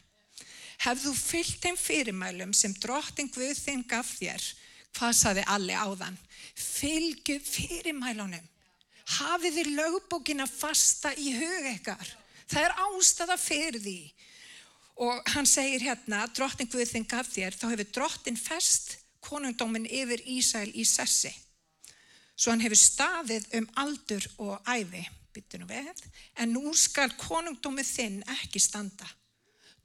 Hefðu 0.82 1.13
fyllt 1.20 1.62
þeim 1.62 1.78
fyrirmælum 1.78 2.56
sem 2.58 2.74
drottin 2.82 3.30
Guð 3.30 3.54
þinn 3.62 3.86
gaf 3.86 4.10
þér 4.18 4.50
Hvað 4.98 5.13
saði 5.18 5.44
allir 5.54 5.80
áðan? 5.80 6.18
Fylgu 6.58 7.38
fyrirmælunum. 7.46 8.48
Hafið 9.18 9.60
þið 9.60 9.70
lögbókina 9.78 10.48
fasta 10.50 11.12
í 11.20 11.34
hug 11.36 11.68
ekkar. 11.75 12.10
Það 12.51 12.68
er 12.68 12.75
ástæða 12.86 13.38
fyrir 13.40 13.84
því. 13.84 14.00
Og 15.01 15.32
hann 15.34 15.48
segir 15.50 15.86
hérna, 15.86 16.25
drottin 16.36 16.70
Guðinn 16.70 17.08
gaf 17.10 17.30
þér, 17.32 17.56
þá 17.58 17.66
hefur 17.72 17.94
drottin 17.96 18.38
fest 18.38 18.98
konungdómin 19.24 19.88
yfir 19.88 20.24
Ísæl 20.25 20.72
í 20.74 20.86
sessi. 20.88 21.32
Svo 22.36 22.54
hann 22.54 22.63
hefur 22.63 22.80
staðið 22.80 23.48
um 23.60 23.68
aldur 23.84 24.25
og 24.42 24.70
æfi, 24.70 25.04
byttu 25.32 25.62
nú 25.62 25.68
veð, 25.70 26.00
en 26.42 26.56
nú 26.56 26.74
skal 26.78 27.13
konungdómið 27.20 27.92
þinn 27.96 28.22
ekki 28.42 28.62
standa. 28.62 29.08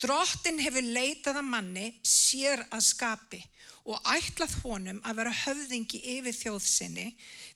Drottin 0.01 0.61
hefur 0.61 0.85
leitað 0.85 1.41
að 1.41 1.51
manni 1.51 1.87
sér 2.05 2.63
að 2.69 2.83
skapi 2.85 3.41
og 3.87 4.09
ætlað 4.11 4.57
honum 4.65 4.99
að 5.07 5.21
vera 5.21 5.33
höfðingi 5.45 6.01
yfir 6.17 6.37
þjóðsynni 6.37 7.07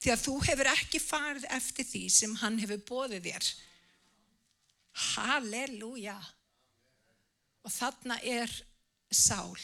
því 0.00 0.12
að 0.14 0.22
þú 0.24 0.36
hefur 0.46 0.70
ekki 0.72 1.00
farið 1.02 1.46
eftir 1.56 1.88
því 1.90 2.04
sem 2.14 2.36
hann 2.40 2.56
hefur 2.62 2.84
bóðið 2.88 3.26
þér. 3.28 3.50
Halleluja! 5.10 6.16
Og 7.60 7.74
þarna 7.74 8.16
er 8.24 8.52
sál 9.12 9.58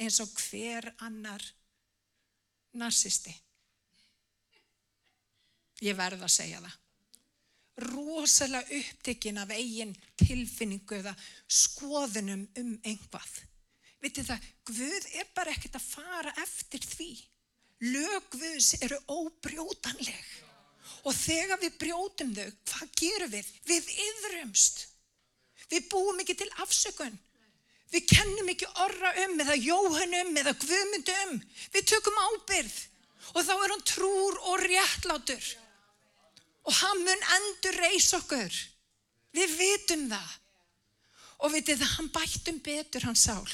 eins 0.00 0.20
og 0.24 0.32
hver 0.48 0.88
annar 1.04 1.44
narsisti. 2.80 3.32
Ég 5.84 5.96
verð 5.96 6.24
að 6.24 6.34
segja 6.34 6.60
það. 6.60 6.76
Rosalega 7.80 8.76
upptekinn 8.76 9.40
af 9.40 9.52
eigin 9.56 9.94
tilfinningu 10.20 10.98
eða 10.98 11.14
skoðunum 11.48 12.42
um 12.60 12.74
einhvað. 12.84 13.30
Vitið 14.00 14.28
það, 14.32 14.44
Guð 14.68 15.08
er 15.20 15.32
bara 15.36 15.54
ekkert 15.54 15.78
að 15.78 15.88
fara 15.88 16.34
eftir 16.42 16.84
því. 16.84 17.10
Lög 17.88 18.28
Guðs 18.34 18.74
eru 18.84 18.98
óbrjótanleg. 19.08 20.28
Og 21.08 21.16
þegar 21.16 21.60
við 21.62 21.76
brjótum 21.80 22.32
þau, 22.36 22.46
hvað 22.72 22.94
gerum 23.00 23.32
við? 23.32 23.50
Við 23.68 23.90
yðrumst. 24.06 24.84
Við 25.70 25.88
búum 25.92 26.20
ekki 26.20 26.36
til 26.36 26.50
afsökun. 26.64 27.16
Við 27.90 28.06
kennum 28.12 28.50
ekki 28.52 28.68
orra 28.84 29.14
um 29.24 29.40
eða 29.42 29.56
jóhunum 29.58 30.36
eða 30.42 30.54
guðmyndum. 30.62 31.40
Við 31.74 31.88
tökum 31.90 32.20
ábyrð 32.26 32.76
og 33.34 33.40
þá 33.46 33.54
er 33.54 33.72
hann 33.74 33.86
trúr 33.86 34.38
og 34.50 34.66
réttlátur. 34.66 35.48
Og 36.68 36.76
hann 36.82 37.02
mun 37.06 37.26
endur 37.38 37.80
reys 37.82 38.12
okkur. 38.14 38.60
Við 39.34 39.56
vitum 39.58 40.06
það. 40.10 40.30
Og 41.40 41.54
vitið 41.54 41.80
það, 41.80 41.92
hann 41.96 42.14
bættum 42.14 42.62
betur 42.62 43.06
hans 43.08 43.26
sál 43.26 43.48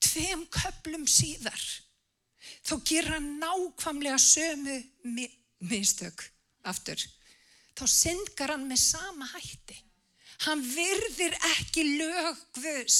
tveim 0.00 0.46
köplum 0.52 1.06
síðar 1.08 1.60
þá 2.66 2.74
ger 2.88 3.08
hann 3.12 3.28
nákvamlega 3.40 4.18
sömu 4.20 4.76
mistök 5.70 6.24
aftur. 6.66 7.00
Þá 7.76 7.84
syndgar 7.88 8.54
hann 8.54 8.66
með 8.68 8.82
sama 8.82 9.28
hætti. 9.34 9.76
Hann 10.46 10.62
virðir 10.64 11.36
ekki 11.54 11.84
lög 12.00 12.40
Guðs 12.56 12.98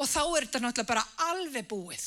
og 0.00 0.08
þá 0.08 0.22
er 0.24 0.46
þetta 0.46 0.62
náttúrulega 0.64 0.88
bara 0.88 1.06
alveg 1.28 1.68
búið. 1.68 2.06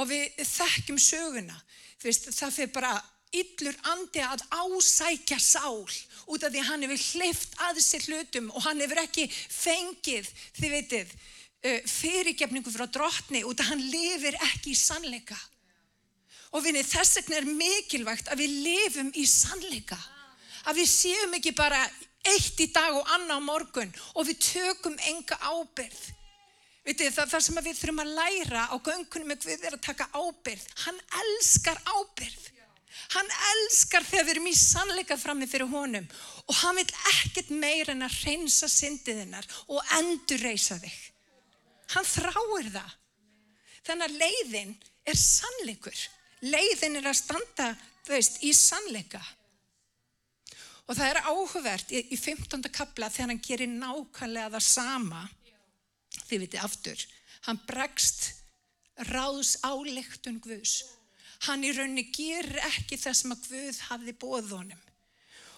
Og 0.00 0.08
við 0.12 0.44
þekkjum 0.48 1.00
söguna. 1.00 1.58
Veist, 2.02 2.28
það 2.36 2.56
fyrir 2.56 2.72
bara 2.74 2.94
yllur 3.32 3.76
andi 3.88 4.20
að 4.20 4.42
ásækja 4.52 5.38
sál 5.40 5.86
út 6.28 6.42
af 6.44 6.52
því 6.52 6.64
hann 6.68 6.84
hefur 6.84 7.04
hleyft 7.16 7.54
að 7.64 7.80
sér 7.80 8.04
hlutum 8.10 8.50
og 8.52 8.66
hann 8.66 8.82
hefur 8.82 9.00
ekki 9.00 9.24
fengið, 9.32 10.28
þið 10.58 10.74
veitir, 10.76 11.14
Uh, 11.62 11.78
fyrirgefningu 11.86 12.72
frá 12.74 12.88
drottni 12.90 13.44
út 13.46 13.60
að 13.62 13.68
hann 13.70 13.82
lifir 13.86 14.34
ekki 14.48 14.72
í 14.72 14.78
sannleika. 14.78 15.36
Og 16.58 16.64
vinni 16.64 16.82
þess 16.82 17.20
vegna 17.20 17.36
er 17.38 17.46
mikilvægt 17.46 18.32
að 18.32 18.42
við 18.42 18.56
lifum 18.64 19.12
í 19.14 19.22
sannleika. 19.30 19.98
Að 20.66 20.80
við 20.80 20.88
séum 20.90 21.36
ekki 21.38 21.52
bara 21.54 21.78
eitt 22.32 22.58
í 22.58 22.66
dag 22.74 22.98
og 22.98 23.06
annað 23.14 23.38
á 23.38 23.46
morgun 23.46 23.94
og 24.18 24.26
við 24.26 24.40
tökum 24.42 24.98
enga 25.06 25.38
ábyrð. 25.38 26.02
Vitið, 26.82 27.12
það, 27.14 27.28
það 27.30 27.44
sem 27.46 27.60
við 27.62 27.76
þurfum 27.78 28.02
að 28.02 28.14
læra 28.16 28.62
á 28.66 28.76
göngunum 28.82 29.28
með 29.30 29.44
Guð 29.46 29.66
er 29.68 29.76
að 29.76 29.84
taka 29.86 30.08
ábyrð. 30.18 30.64
Hann 30.82 30.98
elskar 31.20 31.78
ábyrð. 31.86 32.48
Hann 33.12 33.28
elskar 33.52 34.04
þegar 34.08 34.26
við 34.26 34.32
erum 34.34 34.48
í 34.48 34.54
sannleika 34.56 35.16
frammi 35.20 35.46
fyrir 35.48 35.68
honum 35.70 36.06
og 36.42 36.56
hann 36.60 36.78
vil 36.78 36.88
ekkert 37.12 37.50
meira 37.54 37.94
en 37.94 38.04
að 38.06 38.16
reynsa 38.26 38.68
syndiðinnar 38.70 39.46
og 39.68 39.94
endur 39.98 40.42
reysa 40.42 40.78
þig. 40.80 40.96
Hann 41.92 42.08
þráir 42.08 42.70
það. 42.72 42.96
Þannig 43.86 44.08
að 44.08 44.18
leiðin 44.22 44.74
er 45.08 45.18
sannleikur. 45.18 46.02
Leiðin 46.42 46.98
er 46.98 47.08
að 47.10 47.18
standa, 47.20 47.68
þú 48.06 48.14
veist, 48.16 48.40
í 48.42 48.52
sannleika. 48.56 49.20
Og 50.88 50.98
það 50.98 51.08
er 51.12 51.20
áhugavert 51.28 51.92
í, 51.94 52.02
í 52.10 52.18
15. 52.18 52.66
kapla 52.74 53.10
þegar 53.12 53.32
hann 53.32 53.44
gerir 53.44 53.70
nákvæmlega 53.70 54.50
það 54.56 54.66
sama, 54.66 55.22
þið 56.28 56.44
viti 56.44 56.60
aftur, 56.60 57.04
hann 57.46 57.60
bregst 57.66 58.32
ráðs 59.10 59.56
áleiktun 59.66 60.40
Guðs. 60.42 60.82
Hann 61.48 61.64
í 61.66 61.72
rauninni 61.74 62.06
gerir 62.14 62.60
ekki 62.68 62.98
það 63.00 63.16
sem 63.18 63.34
að 63.34 63.48
Guð 63.48 63.80
hafði 63.88 64.14
bóð 64.14 64.52
honum. 64.54 64.84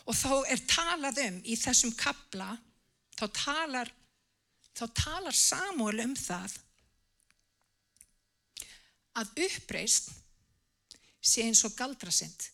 Og 0.09 0.17
þá 0.17 0.33
er 0.53 0.63
talað 0.69 1.21
um 1.27 1.37
í 1.45 1.57
þessum 1.61 1.93
kapla, 1.97 2.55
þá 3.17 3.27
talar 3.37 3.93
þá 4.75 4.87
talar 4.99 5.37
Samuel 5.39 6.03
um 6.03 6.15
það 6.19 6.57
að 9.15 9.45
uppreist 9.47 10.11
sé 11.25 11.45
eins 11.47 11.63
og 11.67 11.77
galdrasind. 11.79 12.49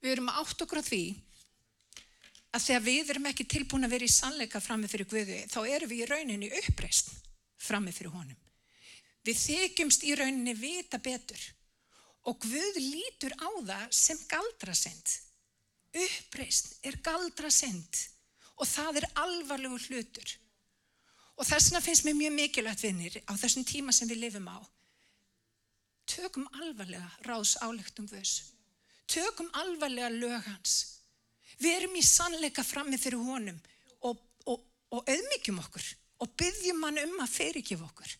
Við 0.00 0.16
erum 0.16 0.32
átt 0.32 0.64
okkur 0.64 0.80
á 0.80 0.84
því 0.84 1.04
að 2.54 2.64
þegar 2.68 2.84
við 2.86 3.10
erum 3.14 3.28
ekki 3.30 3.46
tilbúin 3.50 3.86
að 3.86 3.96
vera 3.96 4.06
í 4.06 4.14
sannleika 4.14 4.62
frammi 4.62 4.88
fyrir 4.90 5.08
Guði, 5.10 5.40
þá 5.50 5.60
erum 5.66 5.90
við 5.90 6.04
í 6.04 6.08
rauninni 6.10 6.50
uppreist 6.62 7.10
frammi 7.58 7.92
fyrir 7.94 8.14
honum. 8.14 8.38
Við 9.24 9.40
þykjumst 9.40 10.04
í 10.06 10.14
rauninni 10.18 10.54
vita 10.58 11.00
betur 11.02 11.40
og 12.28 12.38
Guð 12.40 12.78
lítur 12.80 13.34
á 13.40 13.48
það 13.66 13.86
sem 13.96 14.20
galdrasind. 14.30 15.16
Uppreist 15.94 16.78
er 16.86 16.98
galdrasind 17.04 18.00
og 18.58 18.68
það 18.70 19.02
er 19.02 19.10
alvarlegu 19.24 19.78
hlutur. 19.88 20.34
Og 21.34 21.46
þessna 21.48 21.82
finnst 21.82 22.06
mér 22.06 22.14
mjög 22.18 22.34
mikilvægt 22.38 22.84
vinnir 22.86 23.18
á 23.26 23.32
þessum 23.34 23.66
tíma 23.66 23.92
sem 23.92 24.08
við 24.08 24.22
lifum 24.26 24.46
á. 24.46 24.58
Tökum 26.06 26.46
alvarlega 26.60 27.08
ráðs 27.26 27.56
álektum 27.64 28.06
Guðs. 28.06 28.52
Tökum 29.10 29.50
alvarlega 29.58 30.12
lög 30.12 30.44
hans. 30.46 31.03
Við 31.60 31.78
erum 31.78 31.96
í 31.96 32.04
sannleika 32.04 32.64
frammi 32.66 32.98
fyrir 33.00 33.22
honum 33.22 33.58
og, 34.08 34.20
og, 34.50 34.62
og 34.90 35.10
auðmyggjum 35.10 35.60
okkur 35.62 35.90
og 36.24 36.36
byggjum 36.40 36.86
hann 36.86 37.02
um 37.04 37.18
að 37.24 37.34
fyrirgefa 37.34 37.88
okkur. 37.88 38.14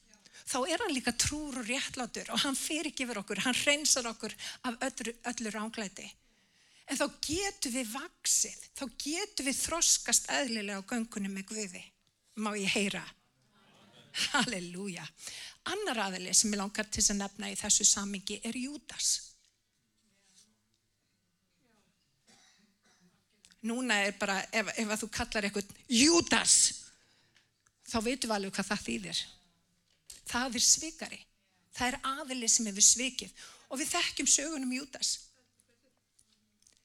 Þá 0.44 0.58
er 0.68 0.82
hann 0.82 0.92
líka 0.92 1.14
trúr 1.16 1.56
og 1.62 1.68
réttlátur 1.68 2.28
og 2.34 2.42
hann 2.42 2.56
fyrirgefur 2.58 3.22
okkur, 3.22 3.40
hann 3.46 3.56
reynsar 3.64 4.06
okkur 4.10 4.34
af 4.68 4.76
öllu, 4.90 5.14
öllu 5.30 5.52
ránglæti. 5.54 6.06
En 6.84 7.00
þá 7.00 7.06
getur 7.24 7.72
við 7.72 7.92
vaksið, 7.94 8.64
þá 8.76 8.84
getur 9.00 9.46
við 9.48 9.60
þroskast 9.62 10.28
eðlilega 10.36 10.84
á 10.84 10.88
göngunum 10.90 11.32
með 11.32 11.46
Guði. 11.48 11.84
Má 12.44 12.50
ég 12.60 12.74
heyra? 12.76 13.04
Halleluja. 14.34 15.06
Annar 15.72 16.02
aðli 16.10 16.34
sem 16.36 16.52
ég 16.52 16.60
langar 16.60 16.90
til 16.92 17.02
að 17.08 17.22
nefna 17.22 17.50
í 17.50 17.56
þessu 17.56 17.86
samingi 17.88 18.36
er 18.44 18.58
Júdas. 18.58 19.33
Núna 23.64 23.96
er 24.04 24.16
bara, 24.20 24.42
ef, 24.52 24.68
ef 24.76 24.90
að 24.92 25.04
þú 25.04 25.08
kallar 25.12 25.46
eitthvað 25.48 25.70
Júdas, 25.88 26.56
þá 27.88 27.96
veitum 28.04 28.28
við 28.28 28.36
alveg 28.36 28.56
hvað 28.58 28.70
það 28.70 28.82
þýðir. 28.88 29.20
Það 30.28 30.58
er 30.58 30.64
svikari. 30.66 31.20
Það 31.74 31.88
er 31.88 31.96
aðli 32.10 32.48
sem 32.52 32.68
hefur 32.68 32.86
svikið. 32.86 33.44
Og 33.72 33.80
við 33.80 33.92
þekkjum 33.94 34.30
sögunum 34.30 34.74
Júdas. 34.76 35.14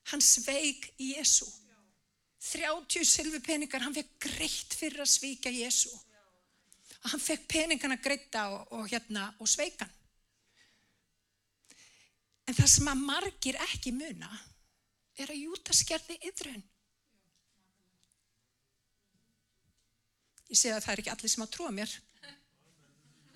Hann 0.10 0.24
sveik 0.24 0.88
Jésu. 0.98 1.48
30 2.40 3.04
silfupeningar, 3.04 3.84
hann 3.84 3.94
fekk 3.94 4.16
greitt 4.24 4.76
fyrir 4.80 5.04
að 5.04 5.12
svika 5.12 5.52
Jésu. 5.52 5.92
Hann 7.12 7.20
fekk 7.20 7.44
peningana 7.52 8.00
greita 8.00 8.48
og, 8.54 8.72
og, 8.76 8.88
hérna, 8.88 9.28
og 9.40 9.52
sveikan. 9.52 9.92
En 12.48 12.56
það 12.56 12.72
sem 12.72 12.88
að 12.90 13.04
margir 13.04 13.60
ekki 13.68 13.92
muna 13.94 14.32
er 15.24 15.34
að 15.34 15.44
Jútas 15.44 15.82
gerði 15.88 16.18
yðrun. 16.30 16.64
Ég 20.50 20.58
sé 20.58 20.72
að 20.74 20.84
það 20.86 20.94
er 20.94 21.02
ekki 21.04 21.14
allir 21.14 21.34
sem 21.34 21.46
að 21.46 21.52
trúa 21.56 21.74
mér. 21.76 21.92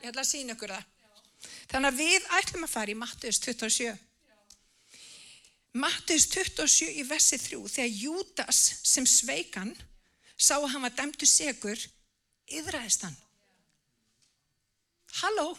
Ég 0.01 0.09
ætla 0.09 0.23
að 0.23 0.31
sína 0.31 0.55
ykkur 0.55 0.73
það. 0.73 0.89
Þannig 1.71 1.89
að 1.89 1.99
við 1.99 2.27
ætlum 2.39 2.65
að 2.65 2.73
fara 2.73 2.93
í 2.93 2.97
Mattius 2.97 3.39
27. 3.43 3.93
Mattius 5.83 6.27
27 6.29 6.89
í 7.01 7.03
versi 7.09 7.39
3 7.41 7.59
þegar 7.75 7.99
Júdas 8.03 8.61
sem 8.85 9.05
sveikan 9.09 9.73
sá 10.37 10.55
að 10.59 10.69
hann 10.73 10.85
var 10.85 10.95
dæmtu 10.97 11.29
segur 11.29 11.79
yðræðist 12.51 13.05
hann. 13.07 13.17
Halló, 15.21 15.53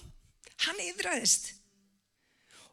hann 0.66 0.82
yðræðist 0.82 1.52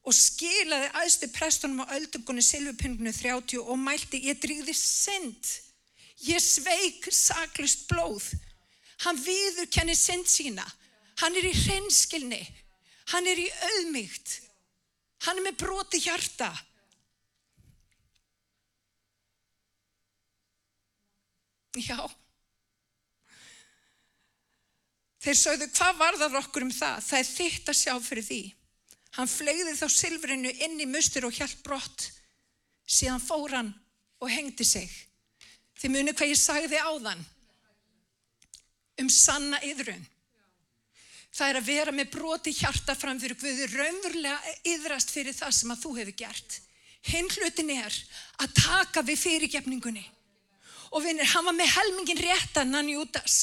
og 0.02 0.16
skilaði 0.18 0.90
aðstu 0.98 1.30
prestunum 1.34 1.84
á 1.86 1.94
öldungunni 1.94 2.42
silvupindinu 2.46 3.14
30 3.14 3.62
og 3.62 3.78
mælti 3.78 4.24
ég 4.26 4.40
drýði 4.42 4.74
synd. 4.78 5.52
Ég 6.26 6.42
sveik 6.42 7.06
saklust 7.14 7.88
blóð. 7.90 8.32
Hann 9.06 9.18
viður 9.22 9.70
kenni 9.74 9.96
synd 9.98 10.30
sína. 10.30 10.66
Hann 11.22 11.38
er 11.38 11.46
í 11.46 11.54
hreinskilni. 11.54 12.42
Hann 13.14 13.28
er 13.30 13.42
í 13.42 13.48
auðmygt. 13.70 14.40
Hann 15.26 15.38
er 15.38 15.46
með 15.46 15.60
broti 15.62 16.02
hjarta. 16.02 16.50
Já. 21.78 22.10
Þeir 25.22 25.38
sögðu, 25.38 25.68
hvað 25.78 26.00
var 26.02 26.18
það 26.18 26.40
okkur 26.42 26.66
um 26.66 26.74
það? 26.74 27.04
Það 27.06 27.20
er 27.20 27.30
þitt 27.30 27.70
að 27.72 27.78
sjá 27.78 27.94
fyrir 28.02 28.26
því. 28.26 28.42
Hann 29.18 29.28
flegði 29.28 29.76
þá 29.76 29.88
silfrinu 29.92 30.52
inn 30.64 30.80
í 30.80 30.88
mustur 30.88 31.28
og 31.28 31.36
hjælt 31.36 31.60
brott. 31.66 32.08
Síðan 32.88 33.24
fór 33.24 33.58
hann 33.58 33.74
og 34.22 34.32
hengdi 34.32 34.66
sig. 34.68 34.88
Þið 35.82 35.96
muni 35.96 36.16
hvað 36.16 36.32
ég 36.32 36.40
sagði 36.40 36.80
á 36.80 36.92
þann. 37.02 37.24
Um 39.02 39.10
sanna 39.12 39.60
yðrun. 39.66 40.04
Það 41.32 41.50
er 41.50 41.60
að 41.60 41.70
vera 41.70 41.94
með 41.96 42.12
broti 42.12 42.52
hjarta 42.56 42.96
fram 42.96 43.20
fyrir 43.20 43.40
Guði 43.40 43.68
raunverulega 43.72 44.56
yðrast 44.68 45.14
fyrir 45.16 45.36
það 45.36 45.54
sem 45.58 45.72
að 45.72 45.84
þú 45.86 45.94
hefur 46.00 46.18
gert. 46.24 46.58
Hinn 47.08 47.30
hlutin 47.32 47.72
er 47.74 47.96
að 48.44 48.58
taka 48.60 49.04
við 49.06 49.24
fyrirgefningunni 49.24 50.04
og 50.92 51.06
vinnir, 51.06 51.28
hann 51.34 51.48
var 51.48 51.56
með 51.56 51.72
helmingin 51.72 52.20
réttan 52.20 52.76
hann 52.76 52.92
Júdas 52.92 53.38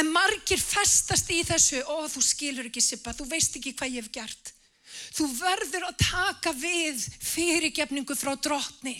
en 0.00 0.10
margir 0.14 0.60
festast 0.60 1.28
í 1.30 1.42
þessu 1.46 1.82
og 1.92 2.08
þú 2.10 2.22
skilur 2.24 2.70
ekki 2.70 2.82
Sippa, 2.82 3.12
þú 3.14 3.28
veist 3.30 3.58
ekki 3.58 3.74
hvað 3.76 3.96
ég 3.96 4.06
hef 4.06 4.12
gert 4.14 4.49
þú 5.10 5.26
verður 5.38 5.88
að 5.88 6.00
taka 6.04 6.52
við 6.56 7.02
fyrirgefningu 7.32 8.16
frá 8.16 8.34
drotni 8.36 8.96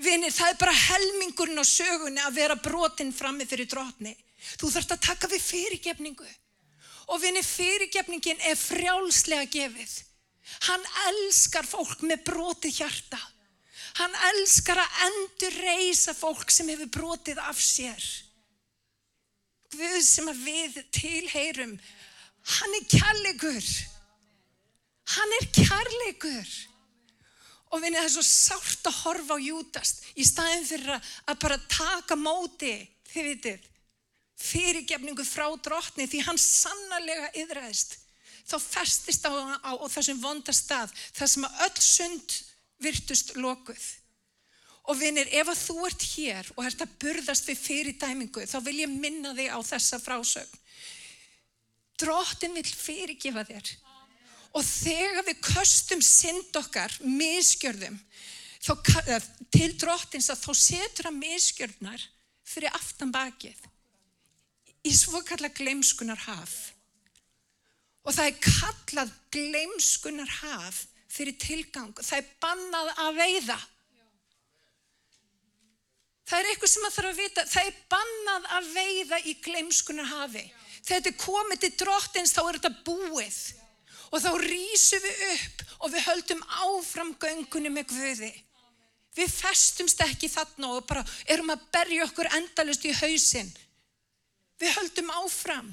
vinnir, 0.00 0.32
það 0.32 0.54
er 0.54 0.58
bara 0.60 0.80
helmingurinn 0.88 1.60
á 1.60 1.66
sögunni 1.66 2.22
að 2.24 2.38
vera 2.40 2.56
brotinn 2.56 3.12
frammi 3.12 3.44
fyrir 3.48 3.68
drotni 3.68 4.14
þú 4.40 4.70
þarfst 4.72 4.94
að 4.94 5.02
taka 5.06 5.30
við 5.30 5.42
fyrirgefningu. 5.44 6.30
Og 7.10 7.20
vinnir, 7.22 7.44
fyrirgefningin 7.44 8.40
er 8.46 8.58
frjálslega 8.58 9.48
gefið. 9.50 9.94
Hann 10.68 10.84
elskar 11.10 11.66
fólk 11.66 12.04
með 12.06 12.24
broti 12.26 12.70
hjarta. 12.74 13.18
Hann 13.98 14.14
elskar 14.30 14.78
að 14.78 15.00
endur 15.08 15.56
reysa 15.64 16.14
fólk 16.14 16.52
sem 16.54 16.68
hefur 16.70 16.90
brotið 16.94 17.40
af 17.42 17.58
sér. 17.60 18.04
Guð 19.74 20.02
sem 20.06 20.28
að 20.30 20.44
við 20.46 20.78
tilheyrum, 20.94 21.74
hann 22.56 22.76
er 22.78 22.86
kærleikur. 22.90 23.66
Hann 25.14 25.36
er 25.40 25.48
kærleikur. 25.54 26.50
Og 27.70 27.82
vinni 27.82 28.00
það 28.00 28.08
er 28.08 28.14
svo 28.16 28.26
sárt 28.26 28.88
að 28.90 29.00
horfa 29.04 29.36
á 29.38 29.46
Júdast 29.46 30.06
í 30.18 30.26
staðin 30.26 30.66
fyrir 30.66 30.96
að 30.96 31.36
bara 31.42 31.58
taka 31.70 32.16
móti, 32.18 32.72
þið 33.12 33.28
vitið, 33.28 33.68
fyrirgefningu 34.40 35.26
frá 35.26 35.46
drotni 35.62 36.08
því 36.10 36.24
hann 36.26 36.40
sannarlega 36.40 37.30
yðræðist. 37.38 37.96
Þá 38.50 38.56
festist 38.64 39.26
á, 39.28 39.30
á, 39.62 39.70
á 39.78 39.86
þessum 39.86 40.22
vondastað 40.22 40.94
þar 41.14 41.30
sem 41.30 41.46
að 41.46 41.60
öll 41.66 41.84
sund 41.84 42.36
virtust 42.82 43.36
lokuð. 43.38 43.84
Og 44.90 44.98
vinir, 44.98 45.28
ef 45.30 45.52
að 45.52 45.60
þú 45.60 45.76
ert 45.86 46.06
hér 46.16 46.48
og 46.56 46.64
ert 46.66 46.82
að 46.82 46.96
burðast 47.04 47.46
við 47.46 47.60
fyrir 47.60 47.98
dæmingu, 48.00 48.42
þá 48.48 48.58
vil 48.66 48.80
ég 48.80 48.90
minna 48.90 49.34
þig 49.36 49.52
á 49.54 49.58
þessa 49.62 50.00
frásögn. 50.02 50.58
Drottin 52.00 52.56
vil 52.56 52.64
fyrirgefa 52.66 53.44
þér. 53.46 53.70
Og 54.56 54.66
þegar 54.66 55.26
við 55.28 55.42
köstum 55.46 56.00
synd 56.02 56.56
okkar, 56.58 56.94
miskjörðum, 57.06 57.98
þá, 58.58 58.72
til 59.54 59.70
drottins 59.78 60.30
að 60.32 60.42
þá 60.42 60.52
setur 60.58 61.10
að 61.10 61.20
miskjörðnar 61.20 62.06
fyrir 62.50 62.74
aftan 62.74 63.12
bakið 63.14 63.60
í 64.86 64.92
svokalla 64.96 65.50
gleimskunar 65.52 66.20
haf. 66.26 66.54
Og 68.06 68.16
það 68.16 68.30
er 68.30 68.38
kallað 68.44 69.12
gleimskunar 69.34 70.30
haf 70.40 70.86
fyrir 71.10 71.36
tilgang. 71.40 71.92
Það 72.00 72.22
er 72.22 72.30
bannað 72.40 72.92
að 73.04 73.20
veiða. 73.20 73.58
Það 76.30 76.38
er 76.38 76.48
eitthvað 76.52 76.72
sem 76.72 76.84
maður 76.84 76.96
þarf 76.96 77.10
að 77.10 77.20
vita. 77.20 77.44
Það 77.50 77.68
er 77.68 77.78
bannað 77.92 78.48
að 78.56 78.68
veiða 78.76 79.20
í 79.26 79.36
gleimskunar 79.44 80.10
hafi. 80.14 80.44
Þegar 80.80 81.02
þetta 81.02 81.10
er 81.10 81.22
komið 81.26 81.62
til 81.64 81.72
drottins 81.82 82.32
þá 82.32 82.40
er 82.44 82.58
þetta 82.60 82.72
búið. 82.86 83.40
Og 84.10 84.22
þá 84.22 84.30
rýsum 84.42 85.02
við 85.04 85.24
upp 85.32 85.64
og 85.80 85.92
við 85.92 86.06
höldum 86.06 86.40
áfram 86.66 87.12
göngunni 87.22 87.72
með 87.72 87.92
Guði. 87.92 88.30
Við 89.16 89.34
festumst 89.34 90.02
ekki 90.04 90.30
þarna 90.30 90.72
og 90.76 90.86
bara 90.86 91.04
erum 91.30 91.52
að 91.54 91.66
berja 91.74 92.06
okkur 92.06 92.30
endalust 92.38 92.86
í 92.86 92.94
hausin. 92.94 93.50
Við 94.60 94.74
höldum 94.76 95.12
áfram. 95.18 95.70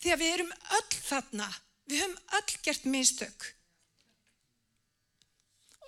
Því 0.00 0.12
að 0.14 0.22
við 0.22 0.34
erum 0.34 0.52
öll 0.78 0.98
þarna. 1.08 1.48
Við 1.88 2.04
höfum 2.04 2.18
öll 2.38 2.58
gert 2.64 2.84
mistök 2.88 3.54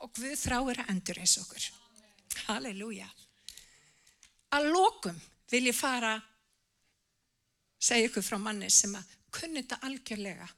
og 0.00 0.12
Guð 0.16 0.36
þráir 0.40 0.80
að 0.80 0.92
endur 0.94 1.20
eins 1.20 1.36
okkur. 1.40 1.66
Halleluja. 2.46 3.08
Að 4.56 4.70
lokum 4.72 5.18
vil 5.52 5.66
ég 5.68 5.76
fara 5.76 6.14
segja 7.80 8.08
ykkur 8.08 8.24
frá 8.24 8.38
manni 8.40 8.70
sem 8.72 8.94
að 8.96 9.12
kunni 9.34 9.62
þetta 9.62 9.80
algjörlega 9.86 10.48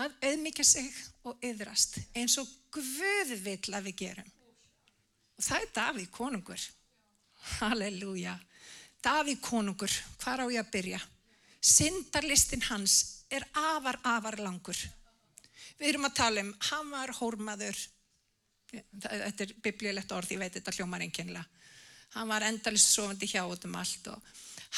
að 0.00 0.14
auðmyggja 0.28 0.64
sig 0.66 0.96
og 1.26 1.42
yðrast 1.44 1.98
eins 2.16 2.36
og 2.42 2.50
Guð 2.76 3.32
vil 3.40 3.72
að 3.72 3.86
við 3.88 3.96
gerum. 4.02 4.32
Og 5.36 5.44
það 5.46 5.62
er 5.62 5.70
Davíð 5.78 6.10
konungur. 6.12 6.64
Halleluja. 7.56 8.34
Davíð 9.04 9.40
konungur, 9.40 9.92
hvað 10.20 10.42
á 10.44 10.46
ég 10.52 10.60
að 10.60 10.72
byrja? 10.74 11.00
Syndarlistin 11.60 12.64
hans 12.68 13.24
er 13.32 13.46
afar, 13.56 13.98
afar 14.04 14.36
langur. 14.42 14.78
Við 15.78 15.88
erum 15.88 16.08
að 16.08 16.16
tala 16.20 16.44
um, 16.44 16.52
hann 16.70 16.92
var 16.92 17.12
hórmaður, 17.16 17.80
þetta 18.72 19.44
er 19.46 19.54
biblíulegt 19.64 20.12
orð, 20.12 20.34
ég 20.34 20.42
veit 20.42 20.56
þetta 20.56 20.74
hljómar 20.76 21.04
enginlega 21.04 21.44
hann 22.14 22.28
var 22.30 22.46
endalist 22.46 22.94
sofandi 22.94 23.28
hjá 23.30 23.42
út 23.44 23.66
um 23.68 23.74
allt 23.80 24.12
og 24.12 24.30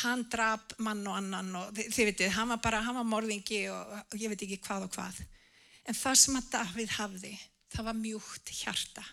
hann 0.03 0.25
drap 0.31 0.73
mann 0.85 1.05
og 1.07 1.19
annan 1.19 1.53
og 1.59 1.77
þið 1.77 2.11
veitir, 2.11 2.33
hann 2.37 2.51
var 2.55 2.63
bara, 2.63 2.83
hann 2.87 2.99
var 3.01 3.07
morðingi 3.09 3.67
og, 3.73 3.95
og 4.09 4.17
ég 4.19 4.33
veit 4.33 4.47
ekki 4.47 4.63
hvað 4.65 4.89
og 4.89 4.97
hvað 4.97 5.23
en 5.89 5.97
það 5.97 6.19
sem 6.23 6.41
að 6.41 6.51
Davíð 6.57 6.99
hafði 6.99 7.37
það 7.75 7.89
var 7.91 8.03
mjúkt 8.03 8.53
hjarta 8.63 9.05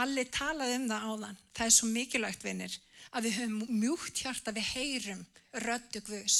Alli 0.00 0.24
talaði 0.32 0.78
um 0.78 0.88
það 0.88 1.06
áðan. 1.10 1.40
Það 1.52 1.66
er 1.66 1.74
svo 1.76 1.88
mikilvægt, 1.92 2.44
vinnir, 2.46 2.76
að 3.12 3.26
við 3.26 3.38
höfum 3.42 3.80
mjúkt 3.82 4.22
hjarta, 4.24 4.54
við 4.56 4.68
heyrum 4.72 5.24
röddu 5.66 6.00
Guðs. 6.06 6.38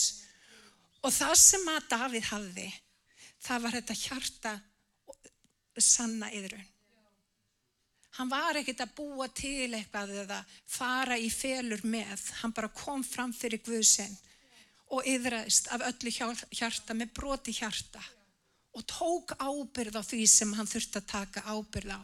Og 1.04 1.12
það 1.12 1.34
sem 1.42 1.68
að 1.68 1.88
Davíð 1.90 2.28
hafði, 2.30 2.68
það 3.44 3.66
var 3.66 3.76
þetta 3.76 3.98
hjarta 4.06 4.54
sanna 5.76 6.30
yðrun. 6.32 6.71
Hann 8.18 8.28
var 8.28 8.58
ekkert 8.60 8.82
að 8.84 8.94
búa 8.96 9.28
til 9.32 9.72
eitthvað 9.72 10.12
eða 10.24 10.42
fara 10.68 11.16
í 11.16 11.30
felur 11.32 11.80
með. 11.88 12.26
Hann 12.42 12.52
bara 12.52 12.68
kom 12.76 13.04
fram 13.04 13.32
fyrir 13.32 13.62
Guðsinn 13.64 14.12
og 14.92 15.06
yðraðist 15.08 15.70
af 15.72 15.86
öllu 15.88 16.12
hjarta 16.12 16.96
með 16.96 17.14
broti 17.16 17.54
hjarta 17.56 18.02
og 18.76 18.84
tók 18.88 19.32
ábyrð 19.40 19.96
á 20.00 20.02
því 20.04 20.26
sem 20.28 20.52
hann 20.56 20.68
þurfti 20.68 21.00
að 21.00 21.08
taka 21.08 21.44
ábyrð 21.48 21.96
á. 21.96 22.02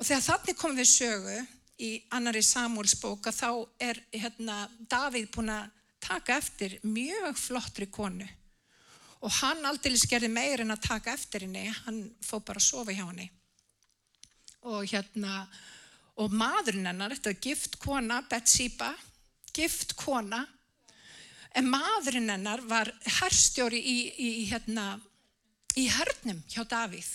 Og 0.00 0.04
þegar 0.04 0.24
þannig 0.28 0.60
kom 0.60 0.76
við 0.76 0.88
sögu 0.92 1.40
í 1.82 1.90
annari 2.12 2.42
Samúlsbóka 2.44 3.32
þá 3.32 3.50
er 3.80 4.00
hérna, 4.12 4.66
Davíð 4.88 5.28
búin 5.32 5.52
að 5.52 5.72
taka 6.02 6.36
eftir 6.36 6.78
mjög 6.84 7.36
flottri 7.38 7.88
konu 7.88 8.28
og 9.22 9.30
hann 9.38 9.62
aldrei 9.68 9.94
skerði 10.00 10.28
meir 10.32 10.64
en 10.64 10.74
að 10.74 10.88
taka 10.88 11.12
eftir 11.14 11.44
henni, 11.46 11.68
hann 11.84 12.00
fó 12.24 12.40
bara 12.42 12.58
að 12.58 12.66
sofa 12.66 12.94
hjá 12.94 13.04
henni. 13.04 13.28
Og 14.62 14.84
hérna, 14.86 15.46
og 16.22 16.34
maðurinn 16.36 16.86
hennar, 16.86 17.14
þetta 17.16 17.32
er 17.32 17.40
gift 17.42 17.78
kona, 17.82 18.20
Betsíba, 18.30 18.92
gift 19.54 19.96
kona, 19.98 20.44
en 21.58 21.68
maðurinn 21.68 22.30
hennar 22.32 22.62
var 22.68 22.92
herrstjóri 23.18 23.80
í, 23.80 23.98
í, 24.16 24.30
hérna, 24.52 24.94
í 25.76 25.88
hernum 25.90 26.40
hjá 26.52 26.62
Davíð. 26.68 27.10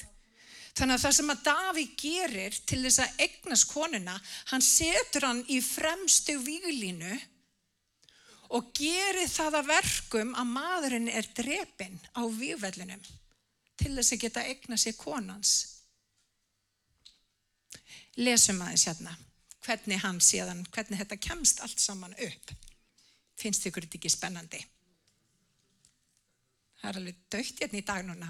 Þannig 0.78 0.98
að 0.98 1.04
það 1.06 1.16
sem 1.18 1.32
að 1.34 1.46
Davíð 1.48 1.94
gerir 1.98 2.58
til 2.70 2.84
þess 2.84 3.02
að 3.02 3.24
egnast 3.26 3.70
konuna, 3.72 4.18
hann 4.52 4.66
setur 4.66 5.26
hann 5.26 5.42
í 5.50 5.58
fremstu 5.66 6.38
výlínu 6.44 7.16
og 8.54 8.70
gerir 8.78 9.28
það 9.32 9.58
að 9.62 9.72
verkum 9.72 10.36
að 10.38 10.52
maðurinn 10.54 11.10
er 11.10 11.26
drepinn 11.36 11.98
á 12.14 12.24
vývellinum 12.30 13.02
til 13.78 13.96
þess 13.96 14.14
að 14.14 14.22
geta 14.22 14.46
egna 14.48 14.78
sér 14.80 14.96
konans. 15.00 15.77
Lesum 18.18 18.62
aðeins 18.66 18.88
hérna 18.90 19.14
hvernig 19.68 20.02
hann 20.04 20.20
séðan, 20.24 20.64
hvernig 20.72 21.02
þetta 21.02 21.20
kemst 21.20 21.62
allt 21.66 21.82
saman 21.84 22.16
upp. 22.24 22.54
Finnst 23.38 23.66
ykkur 23.68 23.86
þetta 23.86 24.00
ekki 24.00 24.12
spennandi? 24.12 24.62
Það 26.78 26.90
er 26.90 27.00
alveg 27.02 27.22
dögt 27.34 27.64
hérna 27.64 27.80
í 27.82 27.86
dag 27.86 28.06
núna. 28.08 28.30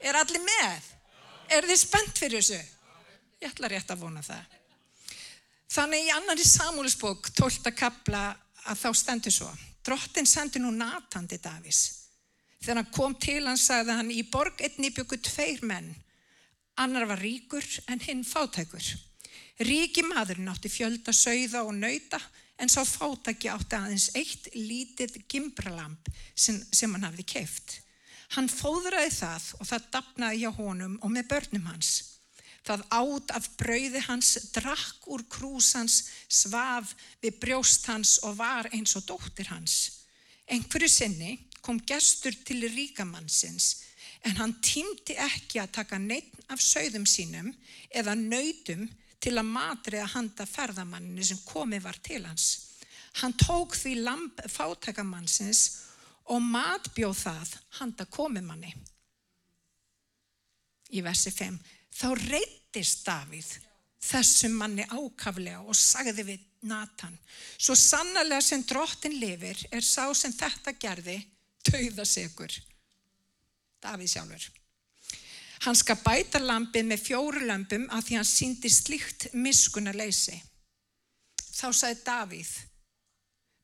Er 0.00 0.16
allir 0.16 0.42
með? 0.44 0.88
Er 1.50 1.66
þið 1.68 1.80
spennt 1.82 2.18
fyrir 2.18 2.40
þessu? 2.40 2.60
Ég 3.40 3.52
ætla 3.52 3.70
rétt 3.72 3.92
að 3.92 4.04
vona 4.04 4.22
það. 4.24 4.56
Þannig 5.70 6.06
í 6.06 6.12
annari 6.14 6.44
samúlisbók, 6.46 7.30
12. 7.36 7.72
kapla, 7.76 8.30
að 8.66 8.80
þá 8.80 8.90
stendur 8.96 9.34
svo. 9.34 9.50
Drottin 9.86 10.28
sendi 10.28 10.60
nú 10.62 10.72
Natan 10.74 11.28
til 11.30 11.38
Davís. 11.42 11.82
Þegar 12.60 12.80
hann 12.82 12.94
kom 12.94 13.14
til 13.16 13.42
hann 13.46 13.60
sagði 13.60 13.96
hann 13.96 14.10
í 14.12 14.22
borg 14.28 14.60
einni 14.64 14.90
byggu 14.94 15.20
tveir 15.24 15.62
menn. 15.64 15.92
Annar 16.80 17.04
var 17.04 17.20
ríkur 17.20 17.64
en 17.92 18.00
hinn 18.00 18.22
fátækur. 18.24 18.84
Ríki 19.60 20.00
maðurinn 20.06 20.48
átti 20.48 20.70
fjölda 20.72 21.12
sögða 21.12 21.60
og 21.66 21.74
nauta 21.76 22.20
en 22.60 22.72
sá 22.72 22.80
fátæki 22.88 23.50
átti 23.52 23.76
aðeins 23.76 24.06
eitt 24.16 24.48
lítið 24.54 25.18
gimbralamp 25.28 26.08
sem, 26.32 26.56
sem 26.72 26.92
hann 26.94 27.04
hafði 27.04 27.26
keift. 27.34 27.74
Hann 28.36 28.48
fóðraði 28.48 29.10
það 29.12 29.50
og 29.58 29.68
það 29.68 29.90
dapnaði 29.96 30.40
hjá 30.40 30.50
honum 30.56 30.96
og 31.02 31.12
með 31.12 31.28
börnum 31.34 31.68
hans. 31.68 31.90
Það 32.64 32.86
átt 32.96 33.34
af 33.36 33.50
brauði 33.60 34.02
hans, 34.06 34.32
drakk 34.54 35.08
úr 35.12 35.26
krús 35.28 35.74
hans, 35.76 35.98
svaf 36.28 36.94
við 37.20 37.36
brjóst 37.44 37.88
hans 37.92 38.16
og 38.24 38.38
var 38.40 38.70
eins 38.72 38.96
og 38.96 39.04
dóttir 39.08 39.52
hans. 39.52 39.76
Einhverju 40.48 40.88
sinni 40.88 41.36
kom 41.60 41.80
gestur 41.84 42.32
til 42.46 42.64
ríkamannsins 42.72 43.74
en 44.26 44.36
hann 44.36 44.56
týmdi 44.64 45.16
ekki 45.16 45.60
að 45.62 45.74
taka 45.78 45.98
neitt 45.98 46.34
af 46.52 46.60
sögðum 46.62 47.06
sínum 47.08 47.52
eða 47.88 48.16
nautum 48.18 48.86
til 49.20 49.36
að 49.36 49.48
matriða 49.52 50.08
handa 50.14 50.46
ferðamanninu 50.48 51.24
sem 51.24 51.40
komið 51.48 51.84
var 51.84 51.98
til 52.04 52.22
hans. 52.26 52.48
Hann 53.20 53.34
tók 53.36 53.74
því 53.76 53.96
lamp 54.04 54.42
fátækamannsins 54.48 55.62
og 56.30 56.44
matbjóð 56.44 57.16
það 57.24 57.56
handa 57.80 58.06
komimanni. 58.06 58.70
Í 60.94 61.02
versi 61.06 61.32
5 61.34 61.58
þá 62.00 62.06
reytist 62.20 63.04
Davíð 63.06 63.50
þessum 64.00 64.54
manni 64.56 64.86
ákaflega 64.88 65.60
og 65.60 65.76
sagði 65.76 66.24
við 66.32 66.46
Natan 66.70 67.16
svo 67.56 67.76
sannarlega 67.78 68.44
sem 68.44 68.64
drottin 68.68 69.16
lifir 69.20 69.60
er 69.72 69.84
sá 69.84 70.08
sem 70.16 70.32
þetta 70.32 70.74
gerði 70.80 71.18
dauðasegur. 71.68 72.52
Davíð 73.80 74.12
sjálfur. 74.14 74.48
Hann 75.60 75.76
skal 75.76 75.98
bæta 76.00 76.40
lampið 76.40 76.86
með 76.88 77.02
fjóru 77.04 77.44
lampum 77.44 77.86
að 77.92 78.06
því 78.06 78.16
hann 78.16 78.28
síndi 78.28 78.70
slikt 78.72 79.26
miskunarleysi. 79.36 80.38
Þá 81.50 81.66
sagði 81.76 81.98
Davíð, 82.06 82.52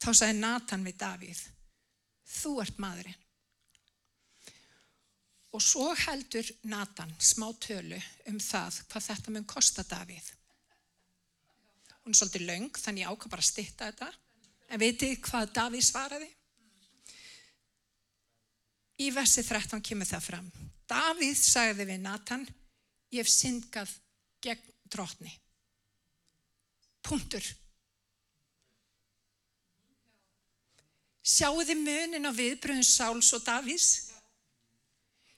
þá 0.05 0.11
sagði 0.12 0.40
Natan 0.40 0.85
við 0.85 0.98
Davíð, 1.00 1.40
þú 2.37 2.52
ert 2.64 2.83
maðurinn. 2.85 3.22
Og 5.57 5.62
svo 5.64 5.88
heldur 5.96 6.48
Nathan 6.68 7.14
smá 7.16 7.46
tölu 7.64 7.96
um 8.29 8.37
það 8.42 8.83
hvað 8.90 9.07
þetta 9.07 9.33
mun 9.33 9.46
kosta 9.48 9.85
Davíð. 9.88 10.26
Hún 12.05 12.12
er 12.12 12.18
svolítið 12.20 12.44
laung 12.50 12.76
þannig 12.76 13.07
ég 13.07 13.12
ákvað 13.14 13.33
bara 13.33 13.44
að 13.44 13.48
stitta 13.48 13.88
þetta. 13.88 14.11
En 14.68 14.83
veitir 14.83 15.16
hvað 15.24 15.55
Davíð 15.57 15.87
svaraði? 15.87 16.29
Í 19.02 19.11
versi 19.12 19.44
13 19.44 19.82
kemur 19.85 20.09
það 20.09 20.24
fram. 20.24 20.48
Davíð 20.88 21.37
sagði 21.37 21.85
við 21.90 22.00
Nathan, 22.04 22.46
ég 23.12 23.24
hef 23.24 23.32
syndgað 23.32 23.92
gegn 24.44 24.74
drotni. 24.88 25.32
Puntur. 27.04 27.44
Sjáu 31.26 31.64
þið 31.66 31.80
munin 31.82 32.28
á 32.30 32.32
viðbröðun 32.32 32.87
Sáls 32.87 33.32
og 33.35 33.42
Davís? 33.42 33.87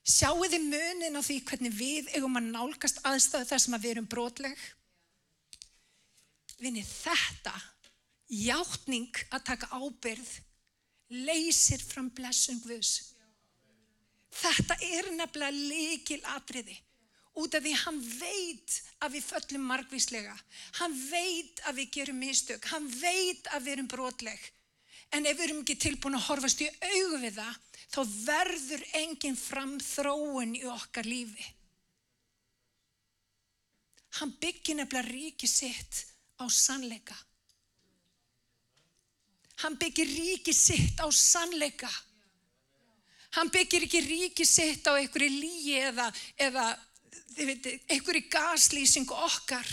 Sjáu 0.05 0.45
þið 0.45 0.67
munin 0.69 1.17
á 1.17 1.21
því 1.25 1.39
hvernig 1.49 1.75
við 1.77 2.11
eigum 2.15 2.37
að 2.41 2.51
nálgast 2.53 3.01
aðstæðu 3.09 3.49
þar 3.49 3.63
sem 3.65 3.77
að 3.77 3.85
við 3.85 3.95
erum 3.95 4.09
brotleg? 4.13 4.67
Vinni 6.61 6.85
þetta, 6.85 7.55
hjáttning 8.29 9.21
að 9.33 9.45
taka 9.49 9.69
ábyrð, 9.73 10.31
leysir 11.25 11.81
fram 11.85 12.11
blessun 12.13 12.61
Guðs. 12.65 13.15
Þetta 14.35 14.77
er 14.85 15.11
nefnilega 15.17 15.55
líkil 15.55 16.21
atriði 16.37 16.77
út 17.39 17.55
af 17.55 17.63
því 17.63 17.73
hann 17.85 17.99
veit 18.03 18.77
að 19.05 19.15
við 19.15 19.27
föllum 19.29 19.67
margvíslega. 19.71 20.35
Hann 20.81 20.95
veit 21.09 21.61
að 21.71 21.81
við 21.81 21.93
gerum 21.99 22.19
mistök. 22.23 22.65
Hann 22.73 22.89
veit 22.91 23.47
að 23.55 23.67
við 23.67 23.75
erum 23.77 23.91
brotleg. 23.93 24.41
En 25.15 25.25
ef 25.25 25.39
við 25.39 25.45
erum 25.47 25.63
ekki 25.63 25.79
tilbúin 25.81 26.19
að 26.19 26.27
horfast 26.27 26.65
í 26.65 26.69
augu 26.69 27.21
við 27.23 27.39
það, 27.39 27.55
þá 27.95 28.01
verður 28.27 28.83
enginn 29.01 29.39
fram 29.39 29.79
þróun 29.81 30.57
í 30.59 30.67
okkar 30.69 31.09
lífi. 31.09 31.47
Hann 34.19 34.35
byggir 34.43 34.77
nefnilega 34.81 35.09
ríki 35.09 35.49
sitt 35.49 36.03
á 36.43 36.45
sannleika. 36.51 37.17
Hann 39.63 39.79
byggir 39.79 40.11
ríki 40.11 40.53
sitt 40.55 41.01
á 41.01 41.07
sannleika. 41.15 41.91
Hann 43.37 43.51
byggir 43.53 43.85
ekki 43.85 44.01
ríki 44.05 44.47
sitt 44.49 44.87
á 44.89 44.97
einhverju 44.97 45.29
líi 45.29 45.77
eða, 45.91 46.09
eða 46.41 46.67
einhverju 47.39 48.25
gaslýsingu 48.33 49.15
okkar. 49.29 49.69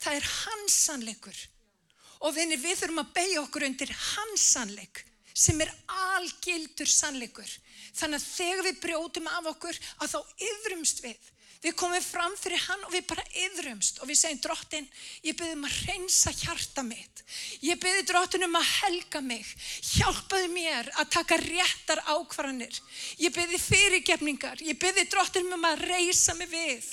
Það 0.00 0.18
er 0.20 0.28
hans 0.30 0.76
sannleikur. 0.86 1.40
Og 2.20 2.34
vinir, 2.36 2.60
við 2.60 2.78
þurfum 2.82 3.02
að 3.02 3.12
beigja 3.16 3.42
okkur 3.42 3.66
undir 3.68 3.92
hans 3.94 4.44
sannleik 4.54 5.04
sem 5.40 5.60
er 5.62 5.70
algildur 6.16 6.88
sannleikur. 6.90 7.50
Þannig 7.96 8.20
að 8.20 8.26
þegar 8.28 8.66
við 8.66 8.80
brjótum 8.82 9.28
af 9.30 9.50
okkur 9.54 9.78
að 10.02 10.14
þá 10.14 10.18
yðrumst 10.48 11.04
við. 11.04 11.30
Við 11.60 11.74
komum 11.76 12.00
fram 12.00 12.32
fyrir 12.40 12.62
hann 12.64 12.84
og 12.86 12.92
við 12.94 13.02
bara 13.10 13.24
yðrumst 13.36 13.98
og 14.00 14.08
við 14.08 14.16
segjum 14.16 14.38
drottin, 14.46 14.86
ég 15.26 15.36
byrði 15.36 15.56
um 15.58 15.66
að 15.68 15.74
reynsa 15.90 16.32
hjarta 16.32 16.84
mitt. 16.86 17.20
Ég 17.60 17.76
byrði 17.82 18.06
drottin 18.08 18.46
um 18.46 18.56
að 18.56 18.70
helga 18.78 19.20
mig. 19.20 19.44
Hjálpaði 19.90 20.48
mér 20.54 20.88
að 20.96 21.12
taka 21.18 21.36
réttar 21.42 22.00
ákvarðanir. 22.08 22.80
Ég 23.20 23.36
byrði 23.36 23.60
fyrirgefningar. 23.60 24.64
Ég 24.64 24.80
byrði 24.80 25.04
drottin 25.12 25.52
um 25.52 25.68
að 25.68 25.84
reysa 25.84 26.34
mig 26.38 26.48
við. 26.48 26.88